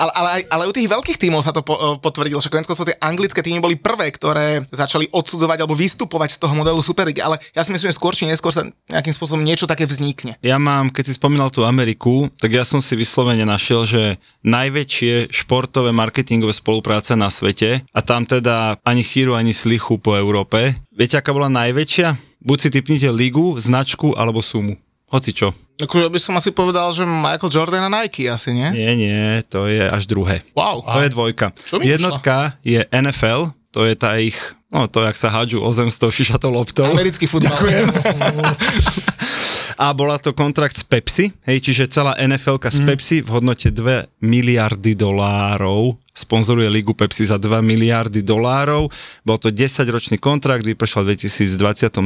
ale, 0.00 0.12
ale, 0.16 0.28
ale 0.48 0.64
u 0.64 0.72
tých 0.72 0.88
veľkých 0.88 1.20
tímov 1.20 1.44
sa 1.44 1.52
to 1.52 1.60
po, 1.60 1.76
uh, 1.76 1.96
potvrdilo, 2.00 2.40
že 2.40 2.48
konec 2.48 2.64
koncov 2.64 2.88
tie 2.88 2.96
anglické 2.96 3.44
týmy 3.44 3.60
boli 3.60 3.76
prvé, 3.76 4.08
ktoré 4.08 4.64
začali 4.72 5.12
odsudzovať 5.12 5.60
alebo 5.60 5.76
vystupovať 5.76 6.34
z 6.34 6.38
toho 6.40 6.56
modelu 6.56 6.80
Superligy, 6.80 7.20
ale 7.20 7.36
ja 7.52 7.60
si 7.60 7.70
myslím, 7.70 7.92
že 7.92 7.98
skôr 8.00 8.16
či 8.16 8.24
neskôr 8.24 8.48
sa 8.48 8.64
nejakým 8.88 9.12
spôsobom 9.12 9.44
niečo 9.44 9.68
také 9.68 9.84
vznikne. 9.84 10.40
Ja 10.40 10.56
mám, 10.56 10.88
keď 10.88 11.12
si 11.12 11.20
spomínal 11.20 11.52
tú 11.52 11.68
Ameriku, 11.68 12.32
tak 12.40 12.56
ja 12.56 12.64
som 12.64 12.80
si 12.80 12.96
vyslovene 12.96 13.44
našiel, 13.44 13.84
že 13.84 14.02
najväčšie 14.40 15.28
športové 15.28 15.92
marketingové 15.92 16.56
spolupráce 16.56 17.12
na 17.12 17.28
svete 17.28 17.84
a 17.92 18.00
tam 18.00 18.24
teda 18.24 18.80
ani 18.80 19.04
chýru, 19.04 19.36
ani 19.36 19.52
slichu 19.52 20.00
po 20.00 20.16
Európe. 20.16 20.80
Viete, 20.96 21.20
aká 21.20 21.36
bola 21.36 21.52
najväčšia? 21.52 22.16
Buď 22.40 22.58
si 22.60 22.68
typnite 22.72 23.08
ligu, 23.12 23.60
značku 23.60 24.16
alebo 24.16 24.40
sumu. 24.40 24.80
Hoci 25.10 25.34
čo. 25.34 25.50
Ako 25.82 26.06
by 26.06 26.20
som 26.22 26.38
asi 26.38 26.54
povedal, 26.54 26.94
že 26.94 27.02
Michael 27.02 27.50
Jordan 27.50 27.90
a 27.90 27.90
Nike 27.90 28.30
asi, 28.30 28.54
nie? 28.54 28.70
Nie, 28.70 28.94
nie, 28.94 29.42
to 29.50 29.66
je 29.66 29.82
až 29.82 30.06
druhé. 30.06 30.46
Wow. 30.54 30.86
To 30.86 31.02
je 31.02 31.10
dvojka. 31.10 31.50
Jednotka 31.82 32.54
je 32.62 32.86
NFL, 32.94 33.50
to 33.74 33.90
je 33.90 33.94
tá 33.98 34.14
ich, 34.22 34.38
no 34.70 34.86
to, 34.86 35.02
jak 35.02 35.18
sa 35.18 35.34
hádžu 35.34 35.58
o 35.58 35.70
zem 35.74 35.90
s 35.90 35.98
tou 35.98 36.14
šišatou 36.14 36.54
loptou. 36.54 36.86
Americký 36.86 37.26
futbal. 37.26 37.58
Ďakujem. 37.58 37.86
A 39.80 39.96
bola 39.96 40.20
to 40.20 40.36
kontrakt 40.36 40.76
s 40.76 40.84
Pepsi, 40.84 41.32
hej, 41.48 41.64
čiže 41.64 41.88
celá 41.88 42.12
NFL 42.20 42.60
s 42.60 42.84
Pepsi 42.84 43.24
v 43.24 43.32
hodnote 43.32 43.72
2 43.72 44.20
miliardy 44.20 44.92
dolárov 44.92 45.96
sponzoruje 46.20 46.68
ligu 46.68 46.92
Pepsi 46.92 47.24
za 47.24 47.40
2 47.40 47.64
miliardy 47.64 48.20
dolárov. 48.20 48.92
Bol 49.24 49.38
to 49.40 49.48
10-ročný 49.48 50.20
kontrakt, 50.20 50.68
vypršal 50.68 51.08
v 51.08 51.16
2022. 51.16 51.96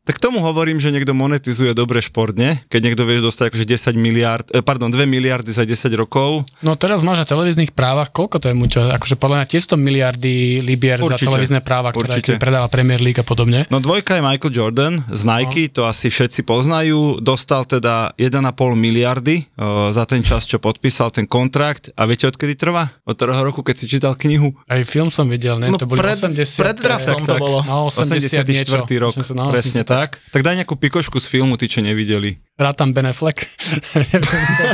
Tak 0.00 0.16
tomu 0.16 0.40
hovorím, 0.40 0.80
že 0.80 0.88
niekto 0.88 1.12
monetizuje 1.12 1.76
dobre 1.76 2.00
športne, 2.00 2.64
keď 2.72 2.80
niekto 2.80 3.02
vieš 3.04 3.28
dostať 3.28 3.44
akože 3.52 3.66
10 3.68 4.00
miliard, 4.00 4.46
eh, 4.54 4.64
pardon, 4.64 4.88
2 4.88 5.04
miliardy 5.04 5.52
za 5.52 5.68
10 5.68 5.92
rokov. 5.92 6.48
No 6.64 6.72
teraz 6.78 7.04
máš 7.04 7.20
na 7.20 7.28
televíznych 7.28 7.76
právach, 7.76 8.08
koľko 8.08 8.40
to 8.40 8.46
je 8.48 8.56
muťo? 8.56 8.80
Akože 8.96 9.20
podľa 9.20 9.44
mňa 9.44 9.46
tiež 9.50 9.64
to 9.68 9.76
miliardy 9.76 10.64
libier 10.64 11.02
za 11.02 11.12
Určite. 11.18 11.28
televízne 11.28 11.60
práva, 11.60 11.92
ktoré 11.92 12.40
predáva 12.40 12.72
Premier 12.72 13.02
League 13.02 13.20
a 13.20 13.26
podobne. 13.26 13.68
No 13.68 13.82
dvojka 13.82 14.16
je 14.16 14.22
Michael 14.24 14.52
Jordan 14.54 14.94
z 15.10 15.22
Nike, 15.28 15.62
No. 15.68 15.72
to 15.74 15.80
asi 15.84 16.08
všetci 16.08 16.46
poznajú. 16.46 17.09
Dostal 17.18 17.66
teda 17.66 18.14
1,5 18.14 18.38
miliardy 18.78 19.50
o, 19.58 19.90
za 19.90 20.06
ten 20.06 20.22
čas, 20.22 20.46
čo 20.46 20.62
podpísal 20.62 21.10
ten 21.10 21.26
kontrakt. 21.26 21.90
A 21.98 22.06
viete, 22.06 22.30
odkedy 22.30 22.54
trvá? 22.54 22.94
Od 23.02 23.18
ktorého 23.18 23.42
roku, 23.42 23.66
keď 23.66 23.74
si 23.74 23.86
čítal 23.90 24.14
knihu? 24.14 24.54
Aj 24.70 24.78
film 24.86 25.10
som 25.10 25.26
videl, 25.26 25.58
ne? 25.58 25.66
No 25.66 25.80
to 25.80 25.90
boli 25.90 25.98
pred- 25.98 26.20
80. 26.20 26.38
pred 26.60 26.76
draftom 26.78 27.18
to 27.26 27.34
bolo. 27.40 27.66
No, 27.66 27.90
80 27.90 28.46
niečo. 28.46 28.78
84. 28.78 29.02
rok, 29.02 29.12
80, 29.16 29.34
no, 29.34 29.44
presne 29.50 29.82
80. 29.82 29.88
tak. 29.88 30.08
Tak 30.30 30.40
daj 30.46 30.54
nejakú 30.62 30.78
pikošku 30.78 31.18
z 31.18 31.26
filmu, 31.26 31.58
tí, 31.58 31.66
čo 31.66 31.82
nevideli. 31.82 32.38
Rátam 32.60 32.92
Ben 32.92 33.08
Affleck. 33.08 33.40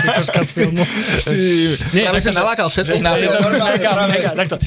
Tykoška 0.03 0.41
z 0.43 0.51
filmu. 0.53 0.83
Nie, 1.93 2.05
Práve 2.05 2.19
takto, 2.19 2.29
sa 2.29 2.33
nalákal 2.37 2.67
všetkých 2.67 2.99
na 3.01 3.13
film. 3.15 3.31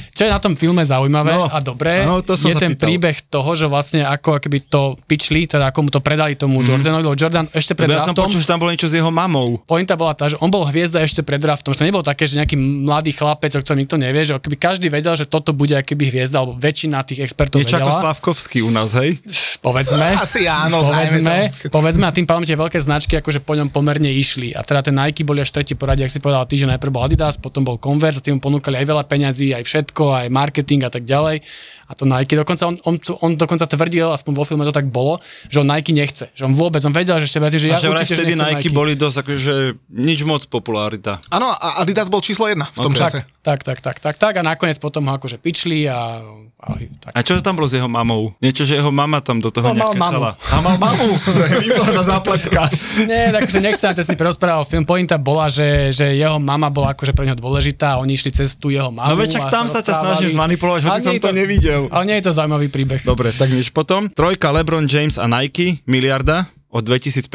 Čo 0.10 0.22
je 0.24 0.32
na 0.32 0.40
tom 0.40 0.54
filme 0.56 0.80
zaujímavé 0.82 1.32
No, 1.32 1.46
a 1.46 1.60
dobré, 1.60 2.04
no, 2.04 2.20
to 2.20 2.34
je 2.34 2.56
ten 2.56 2.74
pýtal. 2.74 2.88
príbeh 2.88 3.18
toho, 3.26 3.50
že 3.54 3.66
vlastne 3.66 4.02
ako 4.02 4.40
keby 4.40 4.60
to 4.66 4.82
pitchli, 5.04 5.46
teda 5.46 5.70
ako 5.70 5.80
mu 5.82 5.90
to 5.90 6.00
predali 6.00 6.34
tomu 6.34 6.62
Jordanovi, 6.62 7.04
lebo 7.04 7.14
Jordan 7.14 7.52
ešte 7.52 7.76
pred 7.76 7.86
Lebo 7.86 7.92
Mhm. 7.92 7.98
ja 7.98 8.02
som 8.02 8.14
draftom, 8.14 8.26
počul, 8.30 8.40
že 8.40 8.48
tam 8.48 8.58
bolo 8.58 8.72
niečo 8.72 8.88
s 8.88 8.96
jeho 8.96 9.10
mamou. 9.10 9.60
pointa 9.62 9.94
bola 9.94 10.14
tá, 10.14 10.26
že 10.26 10.40
on 10.40 10.48
bol 10.48 10.64
hviezda 10.64 11.02
ešte 11.02 11.20
pred 11.20 11.38
draftom, 11.38 11.72
že 11.72 11.80
to 11.80 11.86
nebolo 11.86 12.02
také, 12.02 12.24
že 12.24 12.38
nejaký 12.38 12.56
mladý 12.56 13.12
chlapec, 13.12 13.52
o 13.52 13.60
ktorom 13.60 13.80
nikto 13.80 13.98
nevie, 13.98 14.22
že 14.24 14.34
keby 14.34 14.56
každý 14.56 14.88
vedel, 14.88 15.14
že 15.14 15.26
toto 15.26 15.52
bude 15.52 15.76
keby 15.76 16.08
hviezda, 16.10 16.40
alebo 16.40 16.56
väčšina 16.56 17.04
tých 17.04 17.20
expertov 17.22 17.60
Niečo 17.60 17.76
ako 17.76 17.90
vedela, 17.90 18.02
Slavkovský 18.02 18.60
u 18.62 18.70
nás, 18.70 18.96
hej? 18.96 19.20
povedzme. 19.60 20.08
Asi 20.16 20.46
áno, 20.46 20.80
povedzme, 20.82 21.36
povedzme 21.68 22.06
a 22.06 22.12
tým 22.12 22.24
pádom 22.24 22.44
tie 22.44 22.56
veľké 22.56 22.80
značky 22.80 23.09
akože 23.18 23.42
po 23.42 23.58
ňom 23.58 23.74
pomerne 23.74 24.12
išli. 24.14 24.54
A 24.54 24.62
teda 24.62 24.86
ten 24.86 24.94
Nike 24.94 25.26
boli 25.26 25.42
až 25.42 25.50
tretí 25.50 25.74
poradí, 25.74 26.06
ak 26.06 26.14
si 26.14 26.22
povedal 26.22 26.46
ty, 26.46 26.60
že 26.60 26.70
najprv 26.70 26.94
bol 26.94 27.06
Adidas, 27.08 27.42
potom 27.42 27.66
bol 27.66 27.82
Converse, 27.82 28.22
a 28.22 28.26
tým 28.26 28.38
ponúkali 28.38 28.78
aj 28.78 28.86
veľa 28.86 29.04
peňazí, 29.10 29.56
aj 29.56 29.64
všetko, 29.66 30.04
aj 30.14 30.28
marketing 30.30 30.86
a 30.86 30.92
tak 30.94 31.08
ďalej. 31.08 31.42
A 31.90 31.98
to 31.98 32.06
Nike 32.06 32.38
dokonca, 32.38 32.70
on, 32.70 32.78
on, 32.86 33.02
on 33.26 33.32
dokonca 33.34 33.66
tvrdil, 33.66 34.14
aspoň 34.14 34.32
vo 34.38 34.46
filme 34.46 34.62
to 34.62 34.70
tak 34.70 34.86
bolo, 34.94 35.18
že 35.50 35.58
on 35.58 35.68
Nike 35.68 35.90
nechce. 35.90 36.30
Že 36.38 36.44
on 36.46 36.54
vôbec, 36.54 36.86
on 36.86 36.94
vedel, 36.94 37.18
že 37.18 37.26
ešte 37.26 37.42
že 37.58 37.68
ja 37.74 37.76
A 37.76 37.82
že 37.82 37.90
určite, 37.90 38.14
že 38.14 38.22
vtedy 38.22 38.34
nechcem 38.38 38.62
Nike, 38.62 38.70
boli 38.70 38.94
dosť 38.94 39.18
akože 39.26 39.54
nič 39.90 40.20
moc 40.22 40.46
popularita. 40.46 41.18
Áno, 41.34 41.50
a 41.50 41.82
Adidas 41.82 42.06
bol 42.14 42.22
číslo 42.22 42.46
jedna 42.46 42.70
v 42.70 42.78
tom 42.78 42.94
Ok. 42.94 43.02
čase. 43.02 43.20
Tak, 43.40 43.66
tak, 43.66 43.82
tak, 43.82 43.98
tak, 43.98 44.16
tak 44.20 44.34
a 44.38 44.42
nakoniec 44.46 44.78
potom 44.78 45.08
ho 45.10 45.16
akože 45.16 45.40
pičli 45.42 45.88
a, 45.90 46.22
a 46.60 46.68
tak. 47.02 47.12
A 47.16 47.20
čo 47.24 47.40
tam 47.40 47.56
bolo 47.56 47.66
s 47.66 47.74
jeho 47.74 47.88
mamou? 47.88 48.36
Niečo, 48.44 48.68
že 48.68 48.76
jeho 48.78 48.92
mama 48.92 49.24
tam 49.24 49.40
do 49.40 49.48
toho 49.48 49.72
No, 49.72 49.80
mal 49.80 49.96
nejak 49.96 49.96
mamu. 49.96 50.12
kecala. 50.12 50.30
A 50.52 50.56
mal 50.60 50.76
mamu, 50.76 51.08
to 51.40 51.42
je 51.48 51.56
výborná 51.64 52.04
zápletka. 52.04 52.68
Nie, 53.10 53.32
takže 53.32 53.64
nechcem, 53.64 53.96
to 53.96 54.04
si 54.04 54.20
prerozprával 54.20 54.68
film. 54.68 54.84
Pointa 54.84 55.16
bola, 55.16 55.48
že, 55.48 55.96
že 55.96 56.20
jeho 56.20 56.36
mama 56.36 56.68
bola 56.68 56.92
akože 56.92 57.16
pre 57.16 57.32
neho 57.32 57.40
dôležitá 57.40 57.96
oni 57.96 58.20
išli 58.20 58.36
cez 58.36 58.60
tú 58.60 58.68
jeho 58.70 58.92
mamu. 58.92 59.08
No 59.08 59.16
veď 59.16 59.40
tam 59.48 59.72
sa 59.72 59.80
ťa 59.80 59.94
snažím 59.96 60.36
zmanipulovať, 60.36 60.82
hoci 60.84 61.00
som 61.00 61.16
to 61.16 61.32
nevidel. 61.32 61.79
Ale 61.88 62.04
nie 62.04 62.20
je 62.20 62.28
to 62.28 62.36
zaujímavý 62.36 62.68
príbeh. 62.68 63.08
Dobre, 63.08 63.32
tak 63.32 63.56
nič 63.56 63.72
potom. 63.72 64.12
Trojka 64.12 64.52
LeBron 64.52 64.92
James 64.92 65.16
a 65.16 65.32
Nike, 65.32 65.80
miliarda. 65.88 66.52
Od 66.68 66.84
2015. 66.84 67.32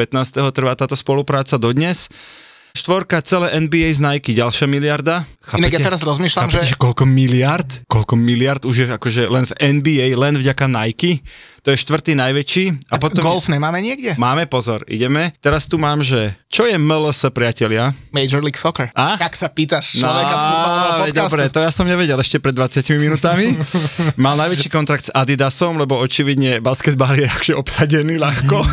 trvá 0.52 0.76
táto 0.76 0.94
spolupráca 0.94 1.57
dodnes. 1.57 2.12
Štvorka 2.74 3.22
celé 3.22 3.54
NBA 3.56 3.87
z 3.88 4.02
Nike, 4.02 4.34
ďalšia 4.34 4.66
miliarda. 4.66 5.22
Inak 5.54 5.70
ja 5.70 5.87
teraz 5.87 6.02
rozmýšľam, 6.02 6.50
chápete, 6.50 6.66
že- 6.66 6.70
že 6.70 6.76
koľko 6.76 7.06
miliard? 7.06 7.70
Koľko 7.87 8.18
miliard 8.18 8.58
už 8.60 8.74
je 8.76 8.87
akože 8.90 9.22
len 9.26 9.46
v 9.46 9.52
NBA, 9.54 10.06
len 10.12 10.34
vďaka 10.34 10.66
Nike. 10.66 11.22
To 11.62 11.70
je 11.70 11.78
štvrtý 11.78 12.12
najväčší. 12.12 12.90
A 12.90 12.98
potom 12.98 13.22
Golf 13.22 13.46
nemáme 13.46 13.78
niekde? 13.78 14.18
máme, 14.18 14.44
pozor, 14.44 14.82
ideme. 14.84 15.30
Teraz 15.38 15.64
tu 15.64 15.78
mám, 15.78 16.02
že 16.02 16.34
čo 16.44 16.66
je 16.66 16.74
MLS, 16.74 17.22
priatelia? 17.30 17.94
Major 18.10 18.42
League 18.42 18.58
Soccer. 18.58 18.90
A? 18.90 19.14
Tak 19.14 19.32
sa 19.32 19.46
pýtaš 19.46 19.94
človeka 19.94 20.34
z 20.34 20.42
veď 20.42 20.58
podcastu. 20.98 21.14
Dobre, 21.22 21.42
to 21.48 21.60
ja 21.60 21.70
som 21.70 21.87
nevedel 21.87 22.18
ešte 22.18 22.37
pred 22.37 22.52
20 22.52 22.82
minútami. 22.98 23.54
Mal 24.18 24.34
najväčší 24.37 24.66
kontrakt 24.68 25.06
s 25.06 25.14
Adidasom, 25.14 25.78
lebo 25.78 25.94
očividne 25.96 26.58
basketbal 26.58 27.14
je 27.14 27.30
akože 27.30 27.54
obsadený 27.54 28.18
ľahko. 28.18 28.58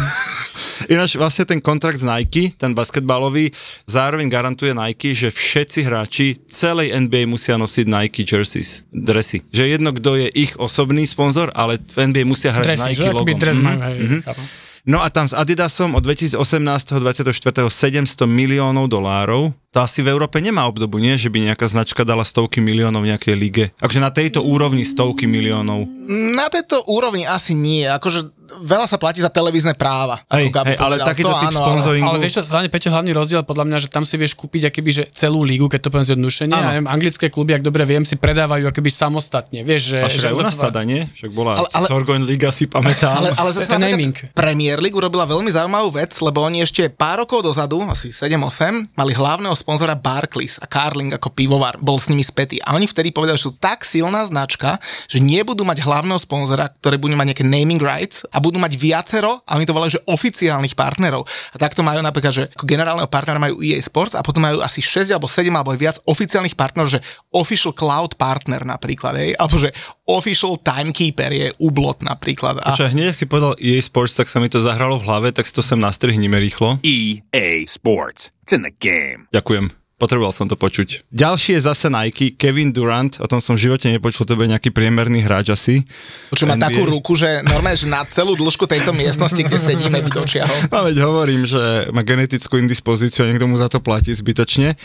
Ináč 0.87 1.19
vlastne 1.19 1.45
ten 1.45 1.59
kontrakt 1.61 2.01
z 2.01 2.07
Nike, 2.07 2.55
ten 2.57 2.73
basketbalový, 2.73 3.51
zároveň 3.85 4.31
garantuje 4.31 4.71
Nike, 4.73 5.13
že 5.13 5.29
všetci 5.29 5.79
hráči 5.85 6.27
celej 6.47 6.95
NBA 6.95 7.27
musia 7.27 7.59
nosiť 7.59 7.85
Nike 7.85 8.25
jerseys, 8.25 8.87
dresy. 8.89 9.45
Že 9.53 9.77
jedno, 9.77 9.91
kto 9.93 10.17
je 10.17 10.27
ich 10.33 10.55
osobný 10.57 11.05
sponzor, 11.05 11.51
ale 11.53 11.77
v 11.77 12.09
NBA 12.09 12.23
musia 12.25 12.55
hrať 12.55 12.65
Dresy, 12.65 12.89
Nike 12.95 13.05
že? 13.05 13.13
Logom. 13.13 13.37
dres 13.37 13.57
Mhm. 13.57 13.65
majú, 13.65 14.05
chápem. 14.25 14.45
No 14.81 14.97
a 15.05 15.13
tam 15.13 15.29
s 15.29 15.37
Adidasom 15.37 15.93
od 15.93 16.01
2018. 16.01 16.97
24. 16.97 17.69
700 17.69 18.25
miliónov 18.25 18.89
dolárov. 18.89 19.53
To 19.71 19.79
asi 19.79 20.03
v 20.03 20.11
Európe 20.11 20.43
nemá 20.43 20.67
obdobu, 20.67 20.99
nie? 20.99 21.15
Že 21.15 21.31
by 21.31 21.37
nejaká 21.47 21.63
značka 21.63 22.03
dala 22.03 22.27
stovky 22.27 22.59
miliónov 22.59 23.07
v 23.07 23.15
nejakej 23.15 23.35
lige. 23.39 23.65
Akože 23.79 24.03
na 24.03 24.11
tejto 24.11 24.43
úrovni 24.43 24.83
stovky 24.83 25.31
miliónov. 25.31 25.87
Na 26.11 26.51
tejto 26.51 26.83
úrovni 26.91 27.23
asi 27.23 27.55
nie, 27.55 27.87
akože 27.87 28.35
veľa 28.59 28.83
sa 28.83 28.99
platí 28.99 29.23
za 29.23 29.31
televízne 29.31 29.71
práva. 29.71 30.19
Hej, 30.27 30.51
hej, 30.51 30.75
ale 30.75 30.99
povedal. 30.99 31.07
takýto 31.07 31.31
To 31.31 31.39
typ 31.39 31.47
áno, 31.47 31.55
ale- 31.55 31.67
sponzoringu. 31.71 32.07
Ale 32.11 32.17
vieš 32.19 32.33
čo, 32.35 32.41
hlavne 32.51 32.67
Peťo, 32.67 32.89
hlavný 32.91 33.11
rozdiel 33.15 33.41
podľa 33.47 33.63
mňa, 33.63 33.77
že 33.79 33.87
tam 33.87 34.03
si 34.03 34.19
vieš 34.19 34.35
kúpiť 34.35 34.67
akoby, 34.67 34.91
že 34.91 35.03
celú 35.15 35.39
lígu, 35.47 35.71
keď 35.71 35.87
to 35.87 35.89
poviem 35.89 36.07
zjednodušenie. 36.11 36.51
Áno. 36.51 36.67
Ja 36.67 36.69
neviem, 36.75 36.89
anglické 36.91 37.31
kluby, 37.31 37.55
ak 37.55 37.63
dobre 37.63 37.87
viem, 37.87 38.03
si 38.03 38.19
predávajú 38.19 38.67
akoby 38.67 38.91
samostatne. 38.91 39.63
Vieš, 39.63 39.81
že, 39.87 39.99
A 40.03 40.11
však 40.11 40.19
že 40.19 40.27
aj 40.27 40.35
u 40.35 40.41
nás 40.43 40.55
sa 40.59 40.67
dá, 40.67 40.83
nie? 40.83 41.07
Však 41.15 41.31
bola 41.31 41.63
Ale- 41.63 41.71
ale- 41.71 41.87
Sorgoin 41.87 42.27
Liga, 42.27 42.51
si 42.51 42.67
pamätám. 42.67 43.23
Ale, 43.23 43.31
ale 43.39 43.49
zase 43.55 43.71
naming. 43.79 44.11
Premier 44.35 44.83
League 44.83 44.99
urobila 44.99 45.23
veľmi 45.23 45.47
zaujímavú 45.47 45.95
vec, 45.95 46.11
lebo 46.19 46.43
oni 46.43 46.59
ešte 46.59 46.91
pár 46.91 47.23
rokov 47.23 47.47
dozadu, 47.47 47.79
asi 47.87 48.11
7-8, 48.11 48.83
mali 48.99 49.15
hlavného 49.15 49.55
sponzora 49.61 49.93
Barclays 49.93 50.57
a 50.57 50.65
Carling 50.65 51.13
ako 51.13 51.29
pivovar 51.29 51.77
bol 51.77 52.01
s 52.01 52.09
nimi 52.09 52.25
spätý. 52.25 52.57
A 52.65 52.73
oni 52.73 52.89
vtedy 52.89 53.13
povedali, 53.13 53.37
že 53.37 53.45
sú 53.45 53.53
tak 53.61 53.85
silná 53.85 54.25
značka, 54.25 54.81
že 55.05 55.21
nebudú 55.21 55.61
mať 55.61 55.85
hlavného 55.85 56.17
sponzora, 56.17 56.73
ktoré 56.81 56.97
budú 56.97 57.13
mať 57.13 57.37
nejaké 57.37 57.45
naming 57.45 57.77
rights 57.77 58.25
a 58.33 58.41
budú 58.41 58.57
mať 58.57 58.73
viacero, 58.73 59.45
a 59.45 59.61
oni 59.61 59.69
to 59.69 59.77
volajú, 59.77 60.01
že 60.01 60.05
oficiálnych 60.09 60.73
partnerov. 60.73 61.23
A 61.53 61.57
takto 61.61 61.85
majú 61.85 62.01
napríklad, 62.01 62.33
že 62.33 62.43
ako 62.57 62.65
generálneho 62.65 63.05
partnera 63.05 63.37
majú 63.37 63.61
EA 63.61 63.77
Sports 63.77 64.17
a 64.17 64.25
potom 64.25 64.41
majú 64.41 64.65
asi 64.65 64.81
6 64.81 65.13
alebo 65.13 65.29
7 65.29 65.53
alebo 65.53 65.75
aj 65.75 65.79
viac 65.79 65.97
oficiálnych 66.09 66.57
partnerov, 66.57 66.97
že 66.97 67.03
official 67.35 67.75
cloud 67.77 68.17
partner 68.17 68.65
napríklad, 68.65 69.13
hej, 69.21 69.37
alebo 69.37 69.61
že 69.61 69.69
official 70.09 70.57
timekeeper 70.59 71.31
je 71.31 71.47
Ublot 71.61 72.01
napríklad. 72.01 72.59
A 72.63 72.73
Čo 72.73 72.89
hneď 72.89 73.13
si 73.13 73.29
povedal 73.29 73.55
EA 73.61 73.79
Sports, 73.83 74.17
tak 74.17 74.27
sa 74.27 74.41
mi 74.41 74.49
to 74.49 74.59
zahralo 74.59 74.97
v 74.97 75.05
hlave, 75.07 75.27
tak 75.31 75.45
si 75.45 75.53
to 75.53 75.63
sem 75.63 75.79
nastrihnime 75.79 76.39
rýchlo. 76.39 76.79
EA 76.81 77.63
Sports. 77.67 78.33
It's 78.51 78.59
in 78.59 78.67
the 78.67 78.75
game. 78.75 79.31
Ďakujem. 79.31 79.71
Potreboval 79.95 80.35
som 80.35 80.43
to 80.43 80.59
počuť. 80.59 81.07
Ďalší 81.07 81.55
je 81.55 81.61
zase 81.71 81.87
Nike, 81.87 82.35
Kevin 82.35 82.75
Durant, 82.75 83.15
o 83.23 83.27
tom 83.31 83.39
som 83.39 83.55
v 83.55 83.63
živote 83.63 83.87
nepočul, 83.87 84.27
to 84.27 84.35
bude 84.35 84.51
nejaký 84.51 84.75
priemerný 84.75 85.23
hráč 85.23 85.55
asi. 85.55 85.87
Čo 86.35 86.51
má 86.51 86.59
NBA. 86.59 86.67
takú 86.67 86.83
ruku, 86.83 87.15
že 87.15 87.39
normálne, 87.47 87.79
že 87.79 87.87
na 87.87 88.03
celú 88.03 88.35
dĺžku 88.35 88.67
tejto 88.67 88.91
miestnosti, 88.91 89.39
kde 89.39 89.55
sedíme, 89.55 90.03
by 90.03 90.11
dočiahol. 90.11 90.67
No 90.67 90.83
veď 90.83 90.97
hovorím, 90.99 91.47
že 91.47 91.87
má 91.95 92.03
genetickú 92.03 92.59
indispozíciu 92.59 93.23
a 93.23 93.31
niekto 93.31 93.47
mu 93.47 93.55
za 93.55 93.71
to 93.71 93.79
platí 93.79 94.11
zbytočne. 94.11 94.75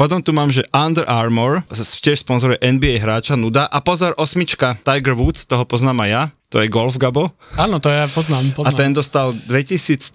Potom 0.00 0.24
tu 0.24 0.32
mám, 0.32 0.48
že 0.48 0.64
Under 0.72 1.04
Armour, 1.04 1.60
tiež 1.76 2.24
sponzoruje 2.24 2.56
NBA 2.64 3.04
hráča 3.04 3.36
Nuda. 3.36 3.68
A 3.68 3.84
pozor, 3.84 4.16
osmička, 4.16 4.80
Tiger 4.80 5.12
Woods, 5.12 5.44
toho 5.44 5.68
poznám 5.68 6.08
aj 6.08 6.08
ja. 6.08 6.22
To 6.50 6.58
je 6.58 6.66
golf, 6.66 6.98
Gabo. 6.98 7.30
Áno, 7.54 7.78
to 7.78 7.94
ja 7.94 8.10
poznám. 8.10 8.42
A 8.58 8.74
poznám. 8.74 8.74
ten 8.74 8.90
dostal 8.90 9.30
v 9.30 9.62
2013 9.62 10.10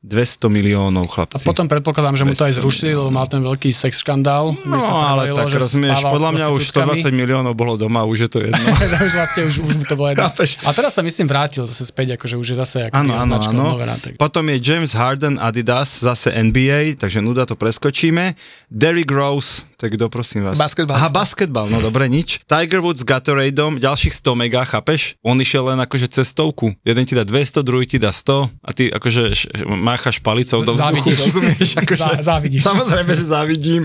200 0.00 0.48
miliónov, 0.48 1.04
A 1.04 1.12
chlapci. 1.12 1.44
potom 1.44 1.68
predpokladám, 1.68 2.16
že 2.16 2.24
mu 2.24 2.32
to 2.32 2.48
aj 2.48 2.56
200 2.56 2.64
zrušili, 2.64 2.96
lebo 2.96 3.12
mal 3.12 3.28
ten 3.28 3.44
veľký 3.44 3.68
sex 3.68 4.00
škandál. 4.00 4.56
No 4.64 4.80
ale 4.80 5.28
tak 5.36 5.52
že 5.52 5.60
rozumieš, 5.60 6.00
podľa 6.00 6.32
mňa 6.32 6.46
už 6.48 6.72
prostitútkami. 6.72 7.04
120 7.04 7.20
miliónov 7.20 7.52
bolo 7.52 7.76
doma, 7.76 8.08
už 8.08 8.24
je 8.24 8.28
to 8.32 8.38
jedno. 8.40 8.56
už 9.04 9.12
vlastne 9.20 9.42
už, 9.44 9.54
už 9.68 9.74
mu 9.76 9.84
to 9.84 9.94
bolo 10.00 10.08
jedno. 10.16 10.32
A 10.64 10.70
teraz 10.72 10.96
sa 10.96 11.04
myslím 11.04 11.28
vrátil 11.28 11.68
zase 11.68 11.84
späť, 11.84 12.16
akože 12.16 12.40
už 12.40 12.46
je 12.48 12.56
zase 12.56 12.78
ako 12.88 12.96
áno, 12.96 13.12
značka 13.28 13.52
áno. 13.52 13.76
obnovená, 13.76 14.00
tak. 14.00 14.16
Potom 14.16 14.48
je 14.48 14.56
James 14.64 14.96
Harden 14.96 15.36
Adidas, 15.36 16.00
zase 16.00 16.32
NBA, 16.32 16.96
takže 16.96 17.20
nuda 17.20 17.44
to 17.44 17.52
preskočíme. 17.52 18.32
Derrick 18.72 19.12
Rose, 19.12 19.60
tak 19.76 19.92
kto 19.92 20.08
prosím 20.08 20.48
vás? 20.48 20.56
Basketbalista. 20.56 21.04
Aha, 21.04 21.12
basketbal, 21.12 21.68
no 21.68 21.84
dobre, 21.84 22.08
nič. 22.08 22.40
Tiger 22.48 22.80
Woods 22.80 23.04
s 23.04 23.06
Gatoradeom, 23.06 23.76
ďalších 23.76 24.16
100 24.16 24.32
mega, 24.32 24.64
chápeš? 24.64 25.17
On 25.26 25.34
išiel 25.34 25.66
len 25.66 25.78
akože 25.78 26.06
cestovku. 26.08 26.70
Jeden 26.86 27.02
ti 27.02 27.18
dá 27.18 27.26
200, 27.26 27.66
druhý 27.66 27.84
ti 27.84 27.98
dá 27.98 28.14
100 28.14 28.48
a 28.62 28.70
ty 28.70 28.86
akože 28.86 29.22
š- 29.34 29.50
máchaš 29.66 30.22
palicou 30.22 30.62
do 30.62 30.70
vzduchu, 30.70 31.10
Závidíš. 31.10 31.18
rozumieš? 31.26 31.68
Akože, 31.82 32.04
Zá- 32.06 32.22
závidíš. 32.22 32.62
Samozrejme, 32.62 33.10
že 33.12 33.24
závidím. 33.26 33.82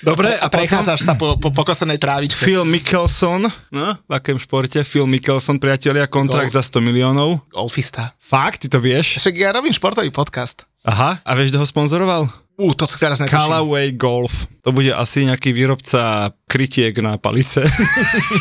Dobre, 0.00 0.32
a 0.32 0.46
A 0.46 0.48
prechádzaš 0.48 1.04
sa 1.04 1.12
po, 1.12 1.36
po 1.36 1.50
pokosenej 1.50 1.98
trávičke. 1.98 2.38
Phil 2.40 2.62
Mickelson, 2.64 3.44
no, 3.68 3.86
v 3.98 4.12
akém 4.14 4.38
športe? 4.38 4.80
Phil 4.80 5.04
Mickelson, 5.04 5.58
priatelia, 5.58 6.06
kontrakt 6.08 6.48
Golf. 6.48 6.56
za 6.56 6.62
100 6.64 6.80
miliónov. 6.80 7.42
Golfista. 7.50 8.14
Fakt, 8.16 8.62
ty 8.62 8.70
to 8.70 8.78
vieš? 8.78 9.18
Však 9.20 9.34
ja 9.36 9.50
robím 9.52 9.74
športový 9.74 10.08
podcast. 10.08 10.64
Aha, 10.86 11.18
a 11.20 11.30
vieš, 11.34 11.50
kto 11.52 11.60
ho 11.60 11.66
sponzoroval? 11.66 12.24
Ú, 12.56 12.72
to 12.72 12.86
teraz 12.88 13.18
netuším. 13.20 13.36
Callaway 13.36 13.90
Golf. 13.92 14.46
To 14.62 14.70
bude 14.70 14.90
asi 14.90 15.26
nejaký 15.26 15.50
výrobca 15.50 16.30
krytiek 16.46 16.94
na 16.98 17.18
palice. 17.18 17.66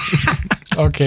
OK. 0.77 0.99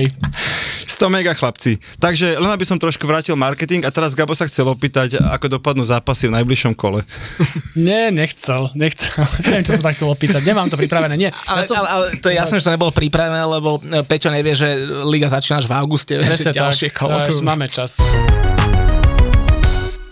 100 1.00 1.08
mega 1.08 1.32
chlapci. 1.32 1.80
Takže 1.96 2.36
len 2.36 2.50
aby 2.52 2.68
som 2.68 2.76
trošku 2.76 3.08
vrátil 3.08 3.32
marketing 3.32 3.88
a 3.88 3.90
teraz 3.90 4.12
Gabo 4.12 4.36
sa 4.36 4.44
chcel 4.44 4.68
opýtať, 4.68 5.16
ako 5.16 5.56
dopadnú 5.56 5.80
zápasy 5.80 6.28
v 6.28 6.36
najbližšom 6.36 6.76
kole. 6.76 7.00
Nie, 7.88 8.12
nechcel, 8.12 8.68
nechcel. 8.76 9.24
Neviem, 9.48 9.64
čo 9.64 9.80
som 9.80 9.88
sa 9.88 9.96
chcel 9.96 10.12
opýtať. 10.12 10.44
Nemám 10.44 10.68
to 10.68 10.76
pripravené, 10.76 11.16
nie. 11.16 11.32
Ale, 11.48 11.64
ja 11.64 11.72
som, 11.72 11.80
ale, 11.80 11.88
ale 11.88 12.04
to 12.20 12.28
je 12.28 12.36
jasné, 12.36 12.60
že 12.60 12.68
to 12.68 12.74
nebolo 12.76 12.92
pripravené, 12.92 13.40
lebo 13.48 13.80
e, 13.80 14.04
Peťo 14.04 14.28
nevie, 14.28 14.52
že 14.52 14.76
liga 15.08 15.32
začína 15.32 15.64
až 15.64 15.66
v 15.70 15.74
auguste. 15.80 16.20
presne 16.20 16.52
tak, 16.52 16.76
kolo. 16.92 17.16
máme 17.40 17.64
čas. 17.72 17.96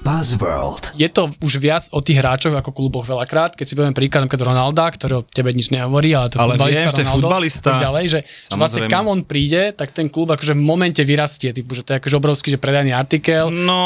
Buzzworld. 0.08 0.96
Je 0.96 1.04
to 1.06 1.28
už 1.44 1.60
viac 1.60 1.84
o 1.92 2.00
tých 2.00 2.24
hráčoch 2.24 2.56
ako 2.56 2.72
kluboch 2.72 3.04
veľakrát. 3.04 3.52
Keď 3.52 3.66
si 3.68 3.76
poviem 3.76 3.92
príklad 3.92 4.24
napríklad 4.24 4.40
Ronalda, 4.48 4.88
ktorý 4.88 5.20
o 5.20 5.22
tebe 5.22 5.52
nič 5.52 5.68
nehovorí, 5.68 6.16
ale 6.16 6.32
to 6.32 6.40
je 6.40 6.48
Ale 6.48 6.56
futbalista 6.56 6.80
viem, 6.80 6.88
to 6.88 6.96
je 6.96 7.04
Ronaldo, 7.04 7.26
futbalista. 7.28 7.68
tak 7.68 7.84
ďalej, 7.84 8.04
že, 8.08 8.18
že 8.24 8.56
vlastne 8.56 8.80
kam 8.88 9.04
on 9.04 9.20
príde, 9.20 9.76
tak 9.76 9.92
ten 9.92 10.08
klub 10.08 10.32
akože 10.32 10.56
v 10.56 10.62
momente 10.64 11.04
vyrastie, 11.04 11.52
typu, 11.52 11.76
že 11.76 11.84
to 11.84 11.92
je 11.92 11.96
akože 12.00 12.16
obrovský, 12.16 12.48
že 12.48 12.56
predajný 12.56 12.96
artikel. 12.96 13.52
No, 13.52 13.80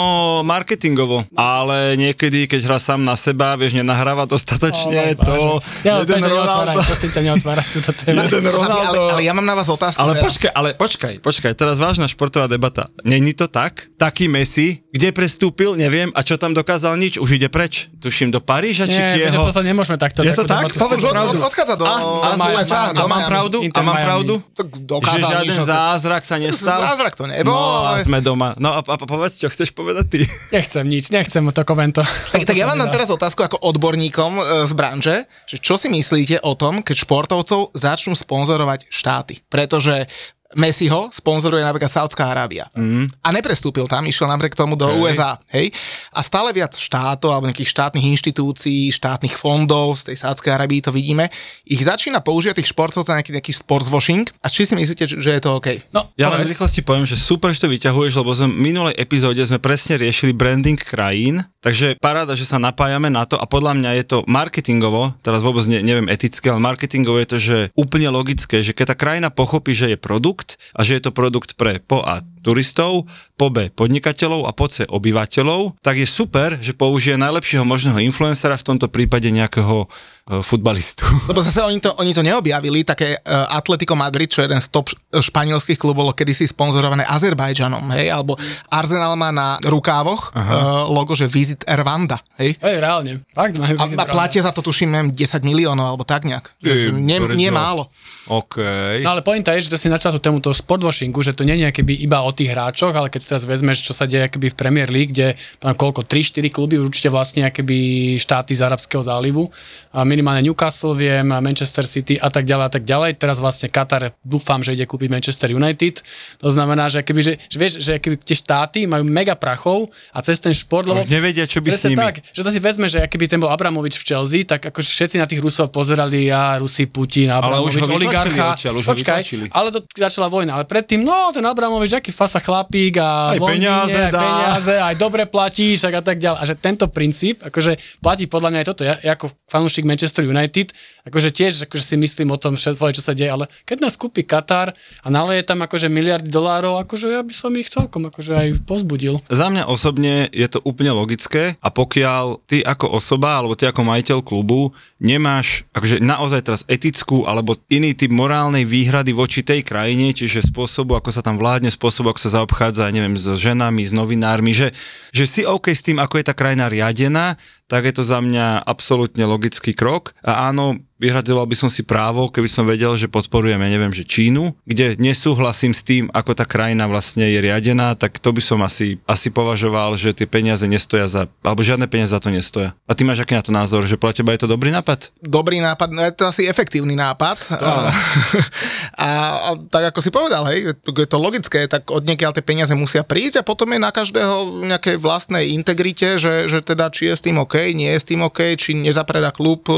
marketingovo, 0.47 1.27
ale 1.35 1.99
niekedy, 1.99 2.47
keď 2.47 2.71
hrá 2.71 2.79
sám 2.79 3.03
na 3.03 3.19
seba, 3.19 3.59
vieš, 3.59 3.75
nenahráva 3.75 4.23
dostatočne, 4.23 5.19
Oh, 5.19 5.27
to... 5.27 5.35
Ja, 5.83 6.07
jeden 6.07 6.23
Ronaldo, 6.23 6.87
neotváraj 7.19 7.67
túto 7.75 7.91
tému. 7.99 8.23
jeden 8.23 8.47
Ale, 8.47 8.55
ale, 8.55 8.55
Ronaldo. 8.55 9.03
ale 9.11 9.21
ja 9.27 9.35
mám 9.35 9.43
na 9.43 9.59
vás 9.59 9.67
otázku. 9.67 9.99
Ale 9.99 10.15
teraz. 10.15 10.23
počkaj, 10.31 10.51
ale 10.55 10.69
počkaj, 10.79 11.15
počkaj, 11.19 11.53
teraz 11.59 11.83
vážna 11.83 12.07
športová 12.07 12.47
debata. 12.47 12.87
Není 13.03 13.35
to 13.35 13.51
tak? 13.51 13.91
Taký 13.99 14.31
Messi, 14.31 14.87
kde 14.93 15.11
prestúpil, 15.11 15.75
neviem, 15.75 16.12
a 16.13 16.21
čo 16.23 16.37
tam 16.37 16.53
dokázal 16.53 16.95
nič, 16.97 17.17
už 17.19 17.41
ide 17.41 17.49
preč. 17.49 17.89
Tuším 17.99 18.31
do 18.31 18.41
Paríža, 18.45 18.87
či 18.87 19.01
Nie. 19.01 19.29
Peťo, 19.29 19.49
to 19.49 19.53
sa 19.53 19.65
nemôžeme 19.65 19.97
takto. 19.97 20.21
Je 20.21 20.33
to 20.33 20.45
takú 20.45 20.73
tak? 20.73 20.81
Povedz 20.81 21.03
Už 21.03 21.43
odchádza 21.49 21.75
do, 21.77 21.85
A, 21.89 23.05
mám 23.09 23.25
pravdu? 23.27 23.57
Inter 23.65 23.81
A 23.81 23.87
mám 23.87 23.99
pravdu? 23.99 24.35
Že 24.55 24.63
dokázal 24.87 25.19
žiaden 25.21 25.47
nič, 25.49 25.57
to- 25.57 25.67
zázrak 25.67 26.23
sa 26.23 26.37
nestal? 26.39 26.81
Zázrak 26.81 27.13
to 27.17 27.25
nebol, 27.27 27.53
No, 27.53 27.89
a 27.89 27.99
sme 28.01 28.19
doma. 28.21 28.55
No 28.57 28.77
a, 28.77 28.81
povedz, 28.85 29.41
čo 29.41 29.49
chceš 29.49 29.73
povedať 29.73 30.07
ty? 30.09 30.21
Nechcem 30.53 30.85
nič, 30.87 31.09
nechcem 31.11 31.43
to 31.53 31.63
komentovať. 31.65 32.11
Tak, 32.33 32.49
tak 32.49 32.57
ja 32.57 32.65
vám 32.65 32.81
dám 32.81 32.91
teraz 32.91 33.13
otázku 33.13 33.45
ako 33.45 33.61
odborníkom 33.61 34.41
e, 34.41 34.43
z 34.65 34.73
branže, 34.73 35.17
že 35.45 35.57
čo 35.61 35.77
si 35.77 35.93
myslíte 35.93 36.41
o 36.41 36.57
tom, 36.57 36.81
keď 36.81 37.05
športovcov 37.05 37.77
začnú 37.77 38.17
sponzorovať 38.17 38.89
štáty? 38.89 39.45
Pretože 39.53 40.09
Messiho 40.55 41.09
sponzoruje 41.11 41.65
napríklad 41.65 41.89
Saudská 41.89 42.31
Arábia. 42.31 42.69
Mm. 42.73 43.09
A 43.23 43.29
neprestúpil 43.33 43.89
tam, 43.89 44.05
išiel 44.05 44.29
napriek 44.29 44.53
tomu 44.53 44.77
do. 44.77 44.87
Okay. 44.89 45.01
USA. 45.17 45.41
Hej? 45.51 45.73
A 46.13 46.21
stále 46.21 46.53
viac 46.53 46.77
štátov 46.77 47.33
alebo 47.33 47.49
nejakých 47.49 47.73
štátnych 47.73 48.07
inštitúcií, 48.13 48.93
štátnych 48.93 49.35
fondov 49.37 50.01
z 50.01 50.13
tej 50.13 50.17
Saudskej 50.23 50.53
Arábii 50.53 50.85
to 50.85 50.93
vidíme, 50.93 51.29
ich 51.65 51.81
začína 51.81 52.21
používať 52.21 52.61
tých 52.61 52.71
športov 52.73 53.05
na 53.09 53.21
nejaký, 53.21 53.33
nejaký 53.33 53.53
sportswashing. 53.53 54.29
A 54.41 54.49
či 54.49 54.69
si 54.69 54.75
myslíte, 54.77 55.09
že- 55.09 55.33
je 55.33 55.41
to 55.41 55.57
OK? 55.57 55.69
No, 55.97 56.13
Ja 56.21 56.29
len 56.29 56.45
v 56.45 56.53
rýchlosti 56.53 56.85
poviem, 56.85 57.09
že 57.09 57.17
super, 57.17 57.49
že 57.57 57.65
to 57.65 57.73
vyťahuješ, 57.73 58.21
lebo 58.21 58.31
sme 58.37 58.53
v 58.53 58.61
minulej 58.61 58.95
epizóde 59.01 59.41
sme 59.41 59.57
presne 59.57 59.97
riešili 59.97 60.37
branding 60.37 60.77
krajín, 60.77 61.41
takže 61.65 61.97
paráda, 61.97 62.37
že 62.37 62.45
sa 62.45 62.61
napájame 62.61 63.09
na 63.09 63.25
to 63.25 63.41
a 63.41 63.49
podľa 63.49 63.73
mňa 63.81 63.91
je 63.97 64.05
to 64.05 64.19
marketingovo, 64.29 65.17
teraz 65.25 65.41
vôbec 65.41 65.65
ne, 65.71 65.81
neviem 65.81 66.11
etické, 66.13 66.53
ale 66.53 66.61
marketingovo 66.61 67.17
je 67.23 67.29
to, 67.29 67.39
že 67.41 67.57
úplne 67.73 68.13
logické, 68.13 68.61
že 68.61 68.77
keď 68.77 68.93
tá 68.93 68.97
krajina 68.99 69.29
pochopí, 69.33 69.73
že 69.73 69.95
je 69.95 69.97
produkt 69.97 70.42
a 70.77 70.81
že 70.83 70.99
je 70.99 71.03
to 71.09 71.13
produkt 71.13 71.55
pre 71.55 71.79
po 71.79 72.03
a 72.03 72.25
turistov, 72.43 73.07
po 73.43 73.51
B 73.51 73.71
podnikateľov 73.75 74.47
a 74.47 74.55
po 74.55 74.71
C 74.71 74.87
obyvateľov, 74.87 75.83
tak 75.83 75.99
je 75.99 76.07
super, 76.07 76.59
že 76.63 76.77
použije 76.77 77.19
najlepšieho 77.19 77.67
možného 77.67 77.99
influencera, 78.03 78.55
v 78.55 78.67
tomto 78.75 78.87
prípade 78.87 79.27
nejakého 79.31 79.87
e, 79.87 80.43
futbalistu. 80.43 81.03
Lebo 81.31 81.43
zase 81.43 81.63
oni 81.63 81.83
to, 81.83 81.91
oni 81.99 82.15
to 82.15 82.23
neobjavili, 82.23 82.87
také 82.87 83.19
uh, 83.19 83.51
Atletico 83.55 83.95
Madrid, 83.95 84.31
čo 84.31 84.43
je 84.43 84.51
jeden 84.51 84.63
z 84.63 84.69
top 84.71 84.91
š- 84.91 84.99
španielských 85.33 85.79
klubov, 85.79 86.11
bolo 86.11 86.19
kedysi 86.19 86.51
sponzorované 86.51 87.07
Azerbajdžanom, 87.07 87.87
hej, 87.95 88.11
alebo 88.11 88.35
Arsenal 88.67 89.15
má 89.15 89.31
na 89.31 89.63
rukávoch 89.63 90.35
uh, 90.35 90.91
logo, 90.91 91.15
že 91.15 91.31
Visit 91.31 91.63
Rwanda, 91.67 92.19
hej. 92.43 92.59
Hej, 92.59 92.77
reálne. 92.83 93.23
Fakt, 93.31 93.55
má 93.55 93.71
A, 93.71 93.87
a 93.87 94.05
platia 94.11 94.43
za 94.43 94.51
to, 94.51 94.67
tuším, 94.67 94.91
neviem, 94.91 95.15
10 95.15 95.47
miliónov, 95.47 95.95
alebo 95.95 96.03
tak 96.03 96.27
nejak. 96.27 96.51
Brďo. 96.59 97.39
nie 97.39 97.55
málo. 97.55 97.87
OK. 98.31 98.57
No 99.03 99.19
ale 99.19 99.23
pointa 99.23 99.55
je, 99.55 99.67
že 99.67 99.75
to 99.75 99.79
si 99.79 99.91
načal 99.91 100.15
tú 100.15 100.21
tému 100.23 100.39
toho 100.39 100.55
sportwashingu, 100.55 101.19
že 101.23 101.35
to 101.35 101.43
nie 101.43 101.59
je 101.59 101.75
keby 101.75 101.99
iba 102.03 102.23
o 102.23 102.32
o 102.33 102.37
tých 102.37 102.51
hráčoch, 102.51 102.97
ale 102.97 103.13
keď 103.13 103.37
teraz 103.37 103.45
vezmeš, 103.45 103.85
čo 103.85 103.93
sa 103.93 104.09
deje 104.09 104.33
akoby 104.33 104.49
v 104.49 104.57
Premier 104.57 104.89
League, 104.89 105.13
kde 105.13 105.37
tam 105.61 105.77
koľko, 105.77 106.09
3-4 106.09 106.49
kluby 106.49 106.81
určite 106.81 107.13
vlastne 107.13 107.45
akoby 107.45 108.17
štáty 108.17 108.57
z 108.57 108.65
Arabského 108.65 109.05
zálivu, 109.05 109.53
a 109.93 110.09
minimálne 110.09 110.41
Newcastle 110.41 110.97
viem, 110.97 111.29
Manchester 111.29 111.85
City 111.85 112.17
a 112.17 112.33
tak 112.33 112.49
ďalej 112.49 112.65
a 112.65 112.73
tak 112.73 112.85
ďalej. 112.89 113.21
Teraz 113.21 113.45
vlastne 113.45 113.69
Katar 113.69 114.17
dúfam, 114.25 114.65
že 114.65 114.73
ide 114.73 114.89
kúpiť 114.89 115.13
Manchester 115.13 115.53
United. 115.53 116.01
To 116.41 116.49
znamená, 116.49 116.89
že, 116.89 117.05
akoby, 117.05 117.21
že, 117.21 117.33
že 117.53 117.57
vieš, 117.61 117.73
že 117.77 118.01
akoby 118.01 118.17
tie 118.25 118.33
štáty 118.33 118.89
majú 118.89 119.05
mega 119.05 119.37
prachov 119.37 119.93
a 120.17 120.25
cez 120.25 120.41
ten 120.41 120.57
šport, 120.57 120.89
lebo 120.89 121.05
Už 121.05 121.13
nevedia, 121.13 121.45
čo 121.45 121.61
by 121.61 121.69
s 121.69 121.85
nimi. 121.93 122.01
tak, 122.01 122.25
že 122.25 122.41
to 122.41 122.49
si 122.49 122.57
vezme, 122.57 122.89
že 122.89 123.05
aký 123.05 123.21
by 123.21 123.27
ten 123.29 123.37
bol 123.37 123.53
Abramovič 123.53 124.01
v 124.01 124.05
Chelsea, 124.09 124.49
tak 124.49 124.65
akože 124.73 124.89
všetci 124.89 125.17
na 125.21 125.29
tých 125.29 125.45
Rusov 125.45 125.69
pozerali, 125.69 126.33
a 126.33 126.57
Rusi, 126.57 126.89
Putin, 126.89 127.29
Ale 127.29 127.61
už 127.61 127.77
Abramovič, 127.77 127.77
ho 127.77 127.85
vytlačili 127.85 128.01
oligarcha. 128.01 128.47
odtiaľ, 128.57 128.75
už 128.81 128.87
Počkaj, 128.89 129.21
ale 129.53 129.69
to 129.69 129.79
začala 129.93 130.33
vojna. 130.33 130.57
Ale 130.57 130.65
predtým, 130.65 131.05
no, 131.05 131.29
ten 131.37 131.45
Abramovič, 131.45 132.01
aký 132.01 132.09
fasa 132.23 132.39
chlapík 132.39 133.03
a 133.03 133.35
Aj 133.35 133.39
Londýne, 133.43 133.67
peniaze 133.67 133.99
aj 133.99 134.13
dá. 134.15 134.23
peniaze, 134.23 134.75
aj 134.79 134.95
dobre 134.95 135.23
platíš 135.27 135.91
a 135.91 135.99
tak 135.99 136.23
ďalej. 136.23 136.39
A 136.39 136.45
že 136.47 136.55
tento 136.55 136.87
princíp, 136.87 137.43
akože 137.43 137.99
platí 137.99 138.31
podľa 138.31 138.49
mňa 138.55 138.59
aj 138.63 138.69
toto. 138.71 138.83
Ja, 138.87 138.95
ja 139.03 139.19
ako 139.19 139.35
fanúšik 139.51 139.83
Manchester 139.83 140.23
United, 140.23 140.71
akože 141.03 141.29
tiež 141.35 141.67
akože 141.67 141.83
si 141.83 141.97
myslím 141.99 142.31
o 142.31 142.39
tom 142.39 142.55
všetko, 142.55 142.95
čo 142.95 143.03
sa 143.03 143.13
deje, 143.19 143.27
ale 143.27 143.51
keď 143.67 143.83
nás 143.83 143.99
kúpi 143.99 144.23
Katar 144.23 144.71
a 145.03 145.07
naleje 145.11 145.43
tam 145.43 145.67
akože 145.67 145.91
miliardy 145.91 146.31
dolárov, 146.31 146.79
akože 146.87 147.11
ja 147.11 147.27
by 147.27 147.35
som 147.35 147.51
ich 147.59 147.67
celkom 147.67 148.07
akože 148.07 148.33
aj 148.39 148.49
pozbudil. 148.71 149.19
Za 149.27 149.51
mňa 149.51 149.67
osobne 149.67 150.31
je 150.31 150.47
to 150.47 150.63
úplne 150.63 150.95
logické 150.95 151.59
a 151.59 151.69
pokiaľ 151.75 152.47
ty 152.47 152.63
ako 152.63 152.87
osoba 152.95 153.43
alebo 153.43 153.59
ty 153.59 153.67
ako 153.67 153.83
majiteľ 153.83 154.23
klubu 154.23 154.71
nemáš 155.03 155.67
akože 155.75 155.99
naozaj 155.99 156.41
teraz 156.47 156.63
etickú 156.71 157.27
alebo 157.27 157.59
iný 157.67 157.99
typ 157.99 158.15
morálnej 158.15 158.63
výhrady 158.63 159.11
voči 159.11 159.43
tej 159.43 159.67
krajine, 159.67 160.15
čiže 160.15 160.47
spôsobu, 160.47 160.95
ako 160.95 161.11
sa 161.11 161.25
tam 161.25 161.41
vládne, 161.41 161.73
spôsobu, 161.75 162.12
ako 162.13 162.21
sa 162.21 162.37
zaobchádza, 162.37 162.93
neviem, 162.93 163.17
s 163.17 163.25
ženami, 163.25 163.81
s 163.89 163.97
novinármi, 163.97 164.53
že, 164.53 164.77
že 165.17 165.25
si 165.25 165.41
OK 165.49 165.73
s 165.73 165.81
tým, 165.81 165.97
ako 165.97 166.21
je 166.21 166.29
tá 166.29 166.37
krajina 166.37 166.69
riadená, 166.69 167.41
tak 167.73 167.89
je 167.89 167.97
to 167.97 168.05
za 168.05 168.21
mňa 168.21 168.69
absolútne 168.69 169.25
logický 169.25 169.73
krok. 169.73 170.13
A 170.21 170.53
áno, 170.53 170.77
vyhradzoval 171.03 171.51
by 171.51 171.57
som 171.59 171.67
si 171.67 171.83
právo, 171.83 172.31
keby 172.31 172.47
som 172.47 172.63
vedel, 172.63 172.95
že 172.95 173.11
podporujeme, 173.11 173.67
neviem, 173.67 173.91
že 173.91 174.07
Čínu, 174.07 174.55
kde 174.63 174.95
nesúhlasím 175.03 175.75
s 175.75 175.83
tým, 175.83 176.07
ako 176.15 176.39
tá 176.39 176.47
krajina 176.47 176.87
vlastne 176.87 177.27
je 177.27 177.43
riadená, 177.43 177.99
tak 177.99 178.23
to 178.23 178.31
by 178.31 178.39
som 178.39 178.63
asi, 178.63 179.03
asi 179.11 179.35
považoval, 179.35 179.99
že 179.99 180.15
tie 180.15 180.31
peniaze 180.31 180.63
nestoja 180.71 181.11
za, 181.11 181.27
alebo 181.43 181.67
žiadne 181.67 181.91
peniaze 181.91 182.15
za 182.15 182.23
to 182.23 182.31
nestoja. 182.31 182.77
A 182.87 182.95
ty 182.95 183.03
máš 183.03 183.27
aký 183.27 183.35
na 183.35 183.43
to 183.43 183.51
názor, 183.51 183.83
že 183.89 183.99
pre 183.99 184.15
teba 184.15 184.31
je 184.37 184.47
to 184.47 184.53
dobrý 184.53 184.71
nápad? 184.71 185.11
Dobrý 185.19 185.59
nápad, 185.59 185.89
no 185.91 186.07
je 186.07 186.13
to 186.15 186.31
asi 186.31 186.47
efektívny 186.47 186.95
nápad. 186.95 187.41
A, 187.59 187.91
a, 189.03 189.09
a 189.43 189.51
tak 189.73 189.91
ako 189.91 189.99
si 190.05 190.15
povedal, 190.15 190.47
hej, 190.55 190.77
je 190.77 191.09
to 191.09 191.19
logické, 191.19 191.67
tak 191.67 191.91
od 191.91 192.07
niekiaľ 192.07 192.37
tie 192.37 192.47
peniaze 192.47 192.77
musia 192.79 193.03
prísť 193.03 193.43
a 193.43 193.47
potom 193.47 193.67
je 193.75 193.81
na 193.83 193.91
každého 193.91 194.63
nejakej 194.69 195.01
vlastnej 195.01 195.51
integrite, 195.51 196.21
že, 196.21 196.47
že 196.47 196.63
teda 196.63 196.93
či 196.95 197.11
je 197.11 197.15
s 197.19 197.25
tým 197.25 197.43
OK, 197.43 197.59
nie 197.71 197.95
je 197.95 197.99
s 198.03 198.09
tým 198.11 198.27
OK, 198.27 198.59
či 198.59 198.75
nezapreda 198.75 199.31
klub 199.31 199.71
e, 199.71 199.75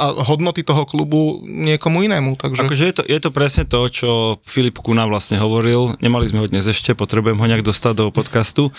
a 0.00 0.24
hodnoty 0.24 0.64
toho 0.64 0.88
klubu 0.88 1.44
niekomu 1.44 2.00
inému. 2.08 2.40
Takže... 2.40 2.64
Akože 2.64 2.84
je 2.88 2.94
to, 2.96 3.02
je 3.04 3.18
to 3.20 3.30
presne 3.30 3.68
to, 3.68 3.80
čo 3.92 4.10
Filip 4.48 4.80
Kuna 4.80 5.04
vlastne 5.04 5.36
hovoril, 5.36 6.00
nemali 6.00 6.24
sme 6.24 6.40
ho 6.40 6.46
dnes 6.48 6.64
ešte, 6.64 6.96
potrebujem 6.96 7.36
ho 7.36 7.46
nejak 7.46 7.66
dostať 7.66 7.92
do 7.92 8.06
podcastu, 8.08 8.72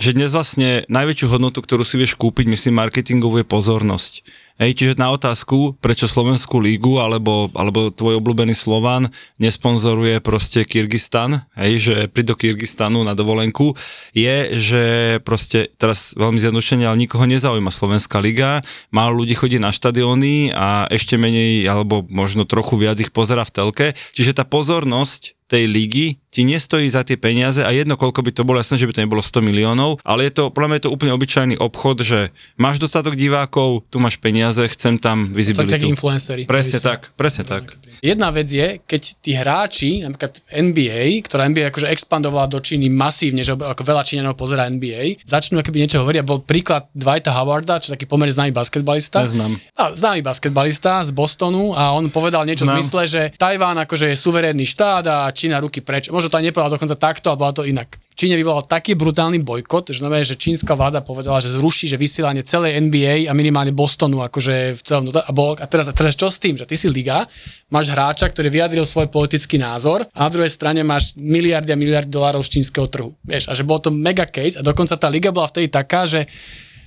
že 0.00 0.16
dnes 0.16 0.32
vlastne 0.32 0.88
najväčšiu 0.88 1.26
hodnotu, 1.28 1.60
ktorú 1.60 1.84
si 1.84 2.00
vieš 2.00 2.16
kúpiť, 2.16 2.48
myslím, 2.48 2.80
marketingovú 2.80 3.44
je 3.44 3.46
pozornosť. 3.46 4.12
Hej, 4.60 4.76
čiže 4.76 5.00
na 5.00 5.08
otázku, 5.08 5.80
prečo 5.80 6.04
Slovenskú 6.04 6.60
lígu 6.60 7.00
alebo, 7.00 7.48
alebo 7.56 7.88
tvoj 7.88 8.20
obľúbený 8.20 8.52
Slovan 8.52 9.08
nesponzoruje 9.40 10.20
proste 10.20 10.68
Kyrgyzstan, 10.68 11.48
hej, 11.56 11.72
že 11.80 11.94
príď 12.12 12.36
do 12.36 12.36
Kyrgyzstanu 12.36 13.00
na 13.00 13.16
dovolenku, 13.16 13.72
je, 14.12 14.52
že 14.60 14.84
proste 15.24 15.72
teraz 15.80 16.12
veľmi 16.12 16.36
zjednodušene, 16.36 16.84
ale 16.84 17.08
nikoho 17.08 17.24
nezaujíma 17.24 17.72
Slovenská 17.72 18.20
liga, 18.20 18.60
málo 18.92 19.24
ľudí 19.24 19.32
chodí 19.32 19.56
na 19.56 19.72
štadióny 19.72 20.52
a 20.52 20.84
ešte 20.92 21.16
menej, 21.16 21.64
alebo 21.64 22.04
možno 22.12 22.44
trochu 22.44 22.76
viac 22.76 23.00
ich 23.00 23.16
pozera 23.16 23.48
v 23.48 23.54
telke, 23.56 23.86
čiže 24.12 24.36
tá 24.36 24.44
pozornosť 24.44 25.39
tej 25.50 25.66
ligy 25.66 26.06
ti 26.30 26.46
nestojí 26.46 26.86
za 26.86 27.02
tie 27.02 27.18
peniaze 27.18 27.58
a 27.58 27.74
jedno 27.74 27.98
koľko 27.98 28.22
by 28.22 28.30
to 28.30 28.46
bolo, 28.46 28.62
jasné, 28.62 28.78
že 28.78 28.86
by 28.86 28.94
to 28.94 29.02
nebolo 29.02 29.18
100 29.18 29.42
miliónov, 29.42 29.98
ale 30.06 30.30
je 30.30 30.38
to, 30.38 30.54
podľa 30.54 30.68
mňa 30.70 30.76
je 30.78 30.84
to 30.86 30.94
úplne 30.94 31.10
obyčajný 31.10 31.58
obchod, 31.58 32.06
že 32.06 32.30
máš 32.54 32.78
dostatok 32.78 33.18
divákov, 33.18 33.82
tu 33.90 33.98
máš 33.98 34.14
peniaze, 34.14 34.62
chcem 34.70 34.94
tam 34.94 35.26
Sú 35.26 35.34
takí 35.34 35.36
vizibilitu. 35.42 35.90
influenceri. 35.90 36.46
Presne 36.46 36.78
tak, 36.78 37.10
presne 37.18 37.42
tak. 37.42 37.74
Jedna 37.98 38.30
vec 38.30 38.46
je, 38.46 38.78
keď 38.80 39.02
tí 39.20 39.34
hráči, 39.34 39.90
napríklad 40.06 40.38
NBA, 40.48 41.26
ktorá 41.26 41.50
NBA 41.50 41.68
akože 41.68 41.90
expandovala 41.90 42.46
do 42.46 42.62
Číny 42.62 42.86
masívne, 42.88 43.42
že 43.42 43.52
ako 43.52 43.82
veľa 43.82 44.06
Číňanov 44.06 44.38
pozera 44.38 44.70
NBA, 44.70 45.26
začnú 45.26 45.58
akoby 45.60 45.84
niečo 45.84 46.00
hovoriť. 46.00 46.22
Bol 46.24 46.40
príklad 46.40 46.88
Dwighta 46.94 47.34
Howarda, 47.34 47.82
čo 47.82 47.92
taký 47.92 48.06
pomerne 48.06 48.32
známy 48.32 48.54
basketbalista. 48.54 49.20
Neznám. 49.20 49.58
A, 49.76 49.92
známy 49.92 50.22
basketbalista 50.22 51.04
z 51.04 51.10
Bostonu 51.10 51.74
a 51.74 51.92
on 51.92 52.08
povedal 52.08 52.46
niečo 52.46 52.64
Znám. 52.64 52.72
v 52.72 52.76
zmysle, 52.80 53.02
že 53.04 53.22
Tajván 53.36 53.76
akože 53.82 54.08
je 54.08 54.16
suverénny 54.16 54.64
štát 54.64 55.04
a 55.04 55.16
Čína 55.40 55.56
ruky 55.56 55.80
preč. 55.80 56.12
Možno 56.12 56.28
to 56.28 56.36
aj 56.36 56.52
nepovedal 56.52 56.76
dokonca 56.76 57.00
takto, 57.00 57.32
ale 57.32 57.40
bola 57.40 57.56
to 57.56 57.64
inak. 57.64 57.96
V 58.12 58.14
Číne 58.14 58.36
vyvolal 58.36 58.68
taký 58.68 58.92
brutálny 58.92 59.40
bojkot, 59.40 59.88
že, 59.88 60.04
znamená, 60.04 60.20
že 60.20 60.36
čínska 60.36 60.76
vláda 60.76 61.00
povedala, 61.00 61.40
že 61.40 61.56
zruší, 61.56 61.88
že 61.88 61.96
vysielanie 61.96 62.44
celej 62.44 62.76
NBA 62.76 63.24
a 63.26 63.32
minimálne 63.32 63.72
Bostonu 63.72 64.20
akože 64.20 64.76
v 64.76 64.80
celom 64.84 65.08
a, 65.08 65.32
bol, 65.32 65.56
a, 65.56 65.64
teraz, 65.64 65.88
a 65.88 65.96
teraz 65.96 66.12
čo 66.12 66.28
s 66.28 66.36
tým, 66.36 66.60
že 66.60 66.68
ty 66.68 66.76
si 66.76 66.92
liga, 66.92 67.24
máš 67.72 67.88
hráča, 67.88 68.28
ktorý 68.28 68.52
vyjadril 68.52 68.84
svoj 68.84 69.08
politický 69.08 69.56
názor 69.56 70.04
a 70.12 70.18
na 70.26 70.28
druhej 70.28 70.52
strane 70.52 70.84
máš 70.84 71.16
miliardy 71.16 71.72
a 71.72 71.80
miliardy 71.80 72.12
dolárov 72.12 72.44
z 72.44 72.60
čínskeho 72.60 72.84
trhu. 72.92 73.16
Vieš, 73.24 73.48
a 73.48 73.56
že 73.56 73.64
bol 73.64 73.80
to 73.80 73.88
mega 73.88 74.28
case 74.28 74.60
a 74.60 74.62
dokonca 74.62 75.00
tá 75.00 75.08
liga 75.08 75.32
bola 75.32 75.48
vtedy 75.48 75.72
taká, 75.72 76.04
že 76.04 76.28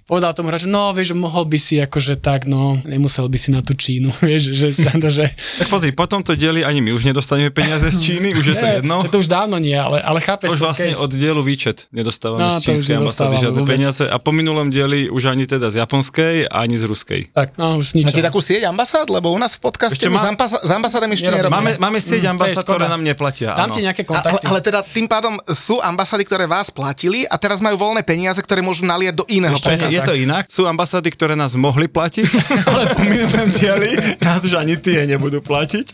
povedal 0.06 0.32
tomu 0.32 0.48
hráču, 0.48 0.66
no 0.66 0.90
vieš, 0.90 1.14
mohol 1.14 1.44
by 1.44 1.56
si 1.56 1.78
akože 1.78 2.18
tak, 2.18 2.44
no, 2.44 2.78
nemusel 2.84 3.26
by 3.26 3.36
si 3.36 3.50
na 3.50 3.60
tú 3.60 3.74
Čínu, 3.74 4.12
vieš, 4.22 4.52
že, 4.52 4.68
že, 4.70 4.92
že 5.02 5.26
Tak 5.58 5.68
pozri, 5.68 5.90
po 5.90 6.06
tomto 6.06 6.34
dieli 6.34 6.62
ani 6.62 6.80
my 6.80 6.92
už 6.92 7.04
nedostaneme 7.06 7.50
peniaze 7.50 7.88
z 7.88 7.98
Číny, 7.98 8.32
už 8.32 8.46
je 8.46 8.56
to 8.56 8.68
jedno. 8.74 9.00
Že 9.00 9.10
to 9.10 9.20
už 9.20 9.28
dávno 9.28 9.58
nie, 9.58 9.74
ale, 9.74 9.98
ale 9.98 10.20
chápeš 10.20 10.52
Už 10.52 10.62
vlastne 10.62 10.92
case. 10.92 11.00
od 11.00 11.10
dielu 11.10 11.40
výčet 11.40 11.88
nedostávame 11.90 12.42
No, 12.42 12.52
z 12.54 12.66
čínskej 12.66 12.96
ambasády 12.98 13.36
žiadne 13.40 13.60
vôbec. 13.60 13.74
peniaze 13.74 14.04
a 14.04 14.18
po 14.18 14.32
minulom 14.32 14.68
dieli 14.68 15.08
už 15.08 15.24
ani 15.28 15.44
teda 15.44 15.68
z 15.68 15.80
japonskej, 15.80 16.46
ani 16.46 16.76
z 16.76 16.84
ruskej. 16.84 17.22
Tak, 17.32 17.56
no 17.56 17.78
už 17.78 17.94
nič. 17.94 18.06
Máte 18.06 18.20
takú 18.20 18.40
sieť 18.40 18.66
ambasád? 18.66 19.08
Lebo 19.08 19.30
u 19.30 19.38
nás 19.38 19.56
v 19.56 19.62
podcaste 19.64 20.04
má- 20.06 20.20
s, 20.20 20.28
ambasa- 20.30 20.60
s 20.60 20.70
ambasádami 20.70 21.14
ešte 21.14 21.30
Nerobíme. 21.30 21.50
Máme, 21.50 21.72
máme 21.78 22.00
sieť 22.00 22.22
Mm, 22.24 22.36
to 22.36 22.46
je 22.46 22.52
ambasád, 22.52 22.64
ktoré 22.66 22.86
nám 22.86 23.02
neplatia. 23.02 23.50
Dám 23.52 23.68
áno. 23.68 23.74
ti 23.74 23.82
nejaké 23.82 24.02
A, 24.02 24.06
ale, 24.06 24.12
kontakty. 24.12 24.46
ale 24.46 24.60
teda 24.60 24.80
tým 24.82 25.08
pádom 25.08 25.34
sú 25.46 25.80
ambasády, 25.80 26.24
ktoré 26.24 26.46
vás 26.46 26.68
platili 26.68 27.24
a 27.24 27.36
teraz 27.36 27.60
majú 27.60 27.78
voľné 27.78 28.02
peniaze, 28.02 28.38
ktoré 28.38 28.60
môžu 28.60 28.84
naliať 28.84 29.16
do 29.16 29.26
iného 29.28 29.54
podcastu. 29.54 29.93
Je 29.94 30.02
to 30.02 30.14
inak. 30.18 30.50
Sú 30.50 30.66
ambasády, 30.66 31.10
ktoré 31.14 31.38
nás 31.38 31.54
mohli 31.54 31.86
platiť, 31.86 32.30
ale 32.70 32.84
po 32.92 33.02
minulom 33.06 33.48
dieli 33.50 33.94
nás 34.20 34.42
už 34.42 34.58
ani 34.58 34.76
tie 34.76 35.06
nebudú 35.06 35.40
platiť. 35.40 35.86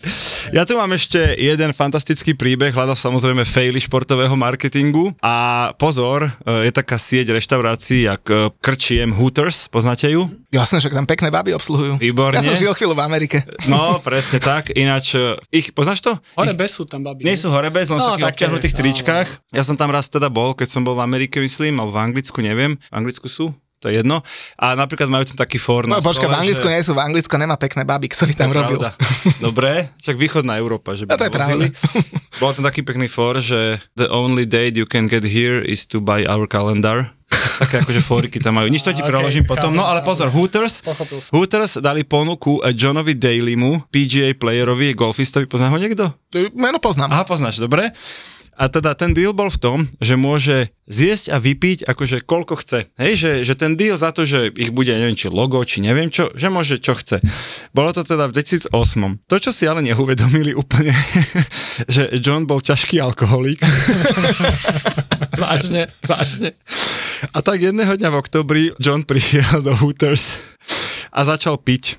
Ja 0.56 0.64
tu 0.64 0.74
mám 0.74 0.90
ešte 0.90 1.36
jeden 1.36 1.70
fantastický 1.70 2.32
príbeh, 2.32 2.72
hľadal 2.72 2.96
samozrejme 2.96 3.44
faily 3.44 3.78
športového 3.78 4.32
marketingu 4.34 5.12
a 5.20 5.70
pozor, 5.76 6.26
e, 6.26 6.66
je 6.66 6.72
taká 6.72 6.96
sieť 6.96 7.30
reštaurácií, 7.36 8.08
jak 8.08 8.22
e, 8.26 8.48
Krčiem 8.58 9.12
Hooters, 9.12 9.68
poznáte 9.68 10.08
ju? 10.08 10.26
Jasné, 10.50 10.82
že 10.82 10.90
tam 10.90 11.06
pekné 11.06 11.30
baby 11.30 11.54
obsluhujú. 11.54 12.02
Výborne. 12.02 12.34
Ja 12.34 12.42
som 12.42 12.58
žil 12.58 12.74
chvíľu 12.74 12.98
v 12.98 13.02
Amerike. 13.06 13.46
No, 13.70 14.02
presne 14.02 14.42
tak. 14.42 14.74
Ináč, 14.74 15.14
e, 15.14 15.38
ich, 15.54 15.70
poznáš 15.70 16.02
to? 16.02 16.18
Hore 16.34 16.50
Ich, 16.50 16.58
bez 16.58 16.74
sú 16.74 16.82
tam 16.88 17.06
babi. 17.06 17.22
nie 17.22 17.38
sú 17.38 17.54
hore 17.54 17.70
bez, 17.70 17.86
len 17.86 18.02
sú 18.02 18.10
No, 18.10 18.18
v 18.18 18.18
takých 18.18 18.26
také, 18.26 18.34
obťahnutých 18.34 18.74
no, 18.74 18.78
tričkách. 18.82 19.28
Ja 19.54 19.62
som 19.62 19.78
tam 19.78 19.94
raz 19.94 20.10
teda 20.10 20.26
bol, 20.26 20.56
keď 20.58 20.66
som 20.66 20.82
bol 20.82 20.98
v 20.98 21.06
Amerike, 21.06 21.38
myslím, 21.38 21.78
alebo 21.78 21.94
v 21.94 22.02
Anglicku, 22.02 22.42
neviem. 22.42 22.74
V 22.74 22.94
Anglicku 22.94 23.30
sú? 23.30 23.54
To 23.80 23.88
je 23.88 23.96
jedno. 23.96 24.20
A 24.54 24.72
napríklad 24.72 25.08
majú 25.08 25.24
tam 25.24 25.40
taký 25.40 25.56
for 25.56 25.84
No 25.84 25.96
na 25.96 26.00
počkaj, 26.00 26.28
v 26.28 26.36
Anglicku 26.36 26.62
že- 26.62 26.72
nie 26.72 26.84
sú, 26.84 26.92
v 26.92 27.00
Anglicku 27.00 27.32
nemá 27.34 27.56
pekné 27.56 27.82
baby, 27.82 28.08
ktorý 28.08 28.32
tam 28.32 28.52
robil. 28.52 28.76
pravda. 28.76 28.92
Dobre, 29.40 29.88
však 29.96 30.16
východná 30.16 30.56
Európa, 30.56 30.92
že 30.92 31.04
by 31.04 31.10
No 31.10 31.16
to 31.16 31.24
je 31.24 31.32
vozili. 31.32 31.66
Bol 32.36 32.52
tam 32.52 32.62
taký 32.62 32.80
pekný 32.80 33.08
for, 33.08 33.36
že 33.36 33.80
the 33.94 34.06
only 34.06 34.44
date 34.44 34.76
you 34.76 34.84
can 34.84 35.04
get 35.06 35.24
here 35.24 35.58
is 35.58 35.84
to 35.86 35.98
buy 35.98 36.22
our 36.24 36.44
calendar. 36.44 37.08
Také 37.30 37.80
akože 37.80 38.00
fóriky 38.00 38.36
tam 38.36 38.56
majú. 38.56 38.66
Nič 38.66 38.82
to 38.82 38.90
ti 38.90 39.00
Ok, 39.00 39.08
preložím 39.08 39.44
potom. 39.44 39.70
No 39.70 39.86
ale 39.86 40.02
pozor, 40.02 40.28
Hooters. 40.28 40.82
Hooters 41.30 41.78
dali 41.78 42.02
ponuku 42.02 42.60
Johnovi 42.70 43.14
Dalymu, 43.14 43.86
PGA 43.86 44.34
playerovi, 44.34 44.92
golfistovi, 44.92 45.46
pozná 45.46 45.68
ho 45.68 45.76
niekto? 45.76 46.10
Meno 46.52 46.76
poznám. 46.76 47.12
Aha, 47.12 47.22
poznáš, 47.22 47.56
dobre. 47.58 47.92
A 48.60 48.68
teda 48.68 48.92
ten 48.92 49.16
deal 49.16 49.32
bol 49.32 49.48
v 49.48 49.56
tom, 49.56 49.78
že 50.04 50.20
môže 50.20 50.68
zjesť 50.84 51.32
a 51.32 51.40
vypiť 51.40 51.88
akože 51.88 52.28
koľko 52.28 52.60
chce. 52.60 52.92
Hej, 53.00 53.12
že, 53.16 53.30
že 53.48 53.54
ten 53.56 53.72
deal 53.72 53.96
za 53.96 54.12
to, 54.12 54.28
že 54.28 54.52
ich 54.52 54.68
bude, 54.68 54.92
neviem, 54.92 55.16
či 55.16 55.32
logo, 55.32 55.64
či 55.64 55.80
neviem 55.80 56.12
čo, 56.12 56.28
že 56.36 56.52
môže 56.52 56.76
čo 56.76 56.92
chce. 56.92 57.24
Bolo 57.72 57.96
to 57.96 58.04
teda 58.04 58.28
v 58.28 58.36
2008. 58.36 58.68
To, 59.32 59.36
čo 59.40 59.50
si 59.56 59.64
ale 59.64 59.80
neuvedomili 59.80 60.52
úplne, 60.52 60.92
že 61.94 62.12
John 62.20 62.44
bol 62.44 62.60
ťažký 62.60 63.00
alkoholík. 63.00 63.64
vážne, 65.40 65.88
vážne. 66.04 66.52
A 67.32 67.40
tak 67.40 67.64
jedného 67.64 67.96
dňa 67.96 68.12
v 68.12 68.20
oktobri 68.20 68.62
John 68.76 69.08
prišiel 69.08 69.64
do 69.64 69.72
Hooters 69.72 70.36
a 71.16 71.24
začal 71.24 71.56
piť 71.56 71.96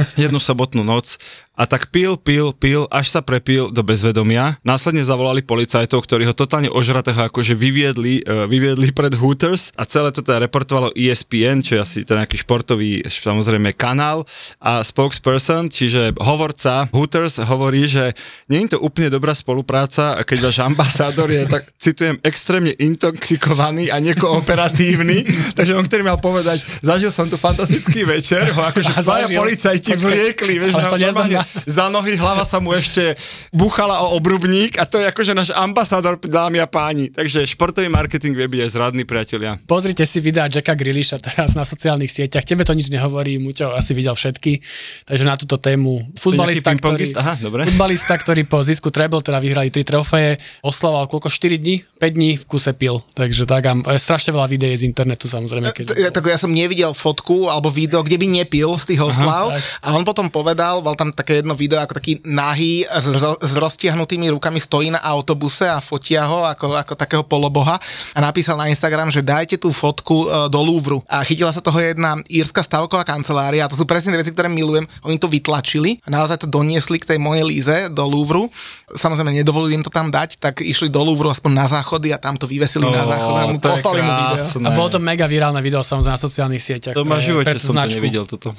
jednu 0.22 0.38
sobotnú 0.38 0.84
noc 0.84 1.16
A 1.56 1.64
tak 1.64 1.88
pil, 1.88 2.20
pil, 2.20 2.52
pil, 2.52 2.84
až 2.92 3.08
sa 3.08 3.24
prepil 3.24 3.72
do 3.72 3.80
bezvedomia. 3.80 4.60
Následne 4.60 5.00
zavolali 5.00 5.40
policajtov, 5.40 6.04
ktorí 6.04 6.28
ho 6.28 6.36
totálne 6.36 6.68
ožratého 6.68 7.16
akože 7.32 7.56
vyviedli, 7.56 8.20
uh, 8.28 8.44
vyviedli 8.44 8.92
pred 8.92 9.16
Hooters 9.16 9.72
a 9.72 9.88
celé 9.88 10.12
to 10.12 10.20
teda 10.20 10.44
reportovalo 10.44 10.92
E 10.92 11.08
ESPN, 11.08 11.64
čo 11.64 11.80
je 11.80 11.80
asi 11.80 11.98
ten 12.04 12.20
nejaký 12.20 12.44
športový 12.44 13.08
samozrejme 13.08 13.72
kanál 13.72 14.28
a 14.60 14.84
spokesperson, 14.84 15.72
čiže 15.72 16.12
hovorca 16.20 16.84
Hooters 16.92 17.40
hovorí, 17.48 17.88
že 17.88 18.12
nie 18.52 18.68
je 18.68 18.76
to 18.76 18.84
úplne 18.84 19.08
dobrá 19.08 19.32
spolupráca, 19.32 20.20
keď 20.28 20.52
váš 20.52 20.58
ambasádor 20.60 21.32
je, 21.32 21.42
tak 21.48 21.72
citujem, 21.80 22.20
extrémne 22.20 22.76
intoxikovaný 22.76 23.88
a 23.88 23.96
nekooperatívny, 24.02 25.24
takže 25.56 25.72
on, 25.72 25.88
ktorý 25.88 26.02
mal 26.04 26.20
povedať, 26.20 26.60
zažil 26.84 27.08
som 27.08 27.30
tu 27.30 27.40
fantastický 27.40 28.04
večer, 28.04 28.44
ho 28.52 28.60
akože 28.60 28.92
A 28.98 29.00
dvaja 29.00 29.26
zažil. 29.30 29.40
policajti 29.40 29.85
Počkaj, 29.94 30.10
vliekli, 30.10 30.54
vieš, 30.58 30.72
ale 30.74 30.82
to 30.90 30.98
no, 30.98 31.04
normálne 31.06 31.38
za 31.68 31.86
nohy, 31.86 32.12
hlava 32.18 32.42
sa 32.42 32.58
mu 32.58 32.74
ešte 32.74 33.14
buchala 33.54 34.02
o 34.02 34.18
obrubník 34.18 34.80
a 34.80 34.88
to 34.88 34.98
je 34.98 35.06
akože 35.06 35.32
náš 35.36 35.54
ambasádor, 35.54 36.18
dámy 36.18 36.58
a 36.58 36.66
páni. 36.66 37.14
Takže 37.14 37.46
športový 37.46 37.86
marketing 37.86 38.34
vie 38.34 38.46
byť 38.50 38.60
aj 38.66 38.70
zradný, 38.72 39.02
priatelia. 39.06 39.60
Pozrite 39.68 40.02
si 40.08 40.18
videa 40.18 40.50
Jacka 40.50 40.74
Grealisha 40.74 41.20
teraz 41.20 41.54
na 41.54 41.62
sociálnych 41.62 42.10
sieťach. 42.10 42.42
Tebe 42.42 42.66
to 42.66 42.74
nič 42.74 42.90
nehovorí, 42.90 43.38
Muťo 43.38 43.70
asi 43.74 43.92
videl 43.94 44.16
všetky. 44.16 44.58
Takže 45.06 45.24
na 45.26 45.38
túto 45.38 45.60
tému 45.60 46.02
futbalista, 46.18 46.74
ktorý? 46.74 47.04
Aha, 47.18 47.34
dobre. 47.38 47.68
futbalista, 47.68 48.14
ktorý 48.16 48.42
po 48.48 48.62
zisku 48.64 48.88
treble, 48.90 49.20
teda 49.22 49.38
vyhrali 49.38 49.70
3 49.70 49.82
trofeje, 49.86 50.40
oslavoval 50.64 51.06
koľko? 51.10 51.28
4 51.28 51.62
dní? 51.62 51.76
5 52.00 52.16
dní 52.16 52.30
v 52.36 52.44
kuse 52.48 52.72
pil. 52.76 53.02
Takže 53.14 53.44
tak, 53.48 53.62
a 53.66 53.72
je 53.94 54.00
strašne 54.00 54.32
veľa 54.36 54.48
videí 54.48 54.74
z 54.76 54.84
internetu 54.88 55.26
samozrejme. 55.26 55.72
Keď... 55.72 55.86
Ja, 55.98 56.10
tak 56.14 56.28
ja 56.28 56.38
som 56.38 56.52
nevidel 56.52 56.92
fotku 56.92 57.48
alebo 57.50 57.72
video, 57.72 58.00
kde 58.04 58.16
by 58.20 58.26
nepil 58.42 58.76
z 58.78 58.94
tých 58.94 59.00
oslav 59.02 59.52
tak. 59.52 59.65
A 59.82 59.94
on 59.94 60.04
potom 60.04 60.28
povedal, 60.28 60.80
mal 60.80 60.94
tam 60.98 61.12
také 61.12 61.40
jedno 61.40 61.56
video 61.56 61.78
ako 61.80 61.98
taký 61.98 62.20
nahý 62.24 62.84
s, 62.86 63.06
s 63.40 63.52
roztiahnutými 63.56 64.30
rukami 64.34 64.58
stojí 64.60 64.90
na 64.90 65.00
autobuse 65.00 65.68
a 65.68 65.82
fotia 65.82 66.26
ho 66.26 66.44
ako, 66.44 66.76
ako 66.76 66.92
takého 66.98 67.22
poloboha 67.22 67.78
a 68.14 68.18
napísal 68.18 68.58
na 68.58 68.70
Instagram, 68.70 69.12
že 69.12 69.22
dajte 69.22 69.56
tú 69.60 69.70
fotku 69.70 70.26
e, 70.26 70.50
do 70.50 70.60
Louvru. 70.62 71.02
A 71.06 71.22
chytila 71.22 71.52
sa 71.52 71.62
toho 71.62 71.78
jedna 71.78 72.18
írska 72.26 72.64
stavková 72.64 73.06
kancelária 73.06 73.64
a 73.64 73.70
to 73.70 73.78
sú 73.78 73.84
presne 73.84 74.14
tie 74.14 74.20
veci, 74.20 74.32
ktoré 74.32 74.50
milujem. 74.50 74.88
Oni 75.06 75.16
to 75.20 75.30
vytlačili 75.30 76.02
a 76.04 76.08
naozaj 76.10 76.44
to 76.44 76.48
doniesli 76.50 76.98
k 76.98 77.14
tej 77.14 77.18
mojej 77.20 77.44
líze 77.46 77.76
do 77.92 78.04
Louvru. 78.06 78.48
Samozrejme 78.90 79.36
nedovolili 79.36 79.78
im 79.78 79.84
to 79.84 79.92
tam 79.92 80.10
dať, 80.10 80.40
tak 80.40 80.64
išli 80.64 80.88
do 80.90 81.02
Louvru 81.02 81.30
aspoň 81.30 81.52
na 81.52 81.66
záchody 81.68 82.10
a 82.10 82.18
tam 82.18 82.34
to 82.38 82.48
vyvesili 82.48 82.86
na 82.88 83.04
záchod 83.04 83.34
a 83.36 83.44
mu 83.50 83.58
poslali 83.58 84.00
mu 84.02 84.12
video. 84.12 84.36
A 84.66 84.70
bolo 84.74 84.88
to 84.92 84.98
mega 84.98 85.26
virálne 85.28 85.60
video 85.60 85.82
samozrejme 85.82 86.14
na 86.14 86.20
sociálnych 86.20 86.62
sieťach. 86.62 86.94
To 86.96 87.04
ma 87.06 87.18
živote 87.20 87.56
som 87.58 87.76
to 87.76 87.98
nevidel 87.98 88.24
toto. 88.24 88.54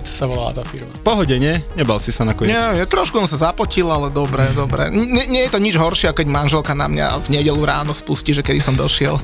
Peribet 0.00 0.16
sa 0.16 0.24
volala 0.24 0.56
tá 0.56 0.64
firma. 0.64 0.88
Pohode, 1.04 1.36
nie? 1.36 1.60
Nebal 1.76 2.00
si 2.00 2.08
sa 2.08 2.24
nakoniec. 2.24 2.56
Nie, 2.56 2.80
ja 2.80 2.86
trošku 2.88 3.20
som 3.20 3.28
sa 3.28 3.52
zapotil, 3.52 3.84
ale 3.84 4.08
dobre, 4.08 4.48
dobre. 4.56 4.88
Nie, 4.88 5.28
nie 5.28 5.44
je 5.44 5.52
to 5.52 5.60
nič 5.60 5.76
horšie, 5.76 6.08
ako 6.08 6.24
keď 6.24 6.28
manželka 6.32 6.72
na 6.72 6.88
mňa 6.88 7.20
v 7.20 7.28
nedelu 7.36 7.60
ráno 7.60 7.92
spustí, 7.92 8.32
že 8.32 8.40
kedy 8.40 8.64
som 8.64 8.72
došiel. 8.72 9.20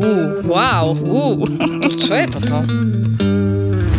Uh, 0.00 0.40
wow, 0.48 0.96
uh, 0.96 1.44
čo 2.00 2.12
je 2.16 2.24
toto? 2.32 2.56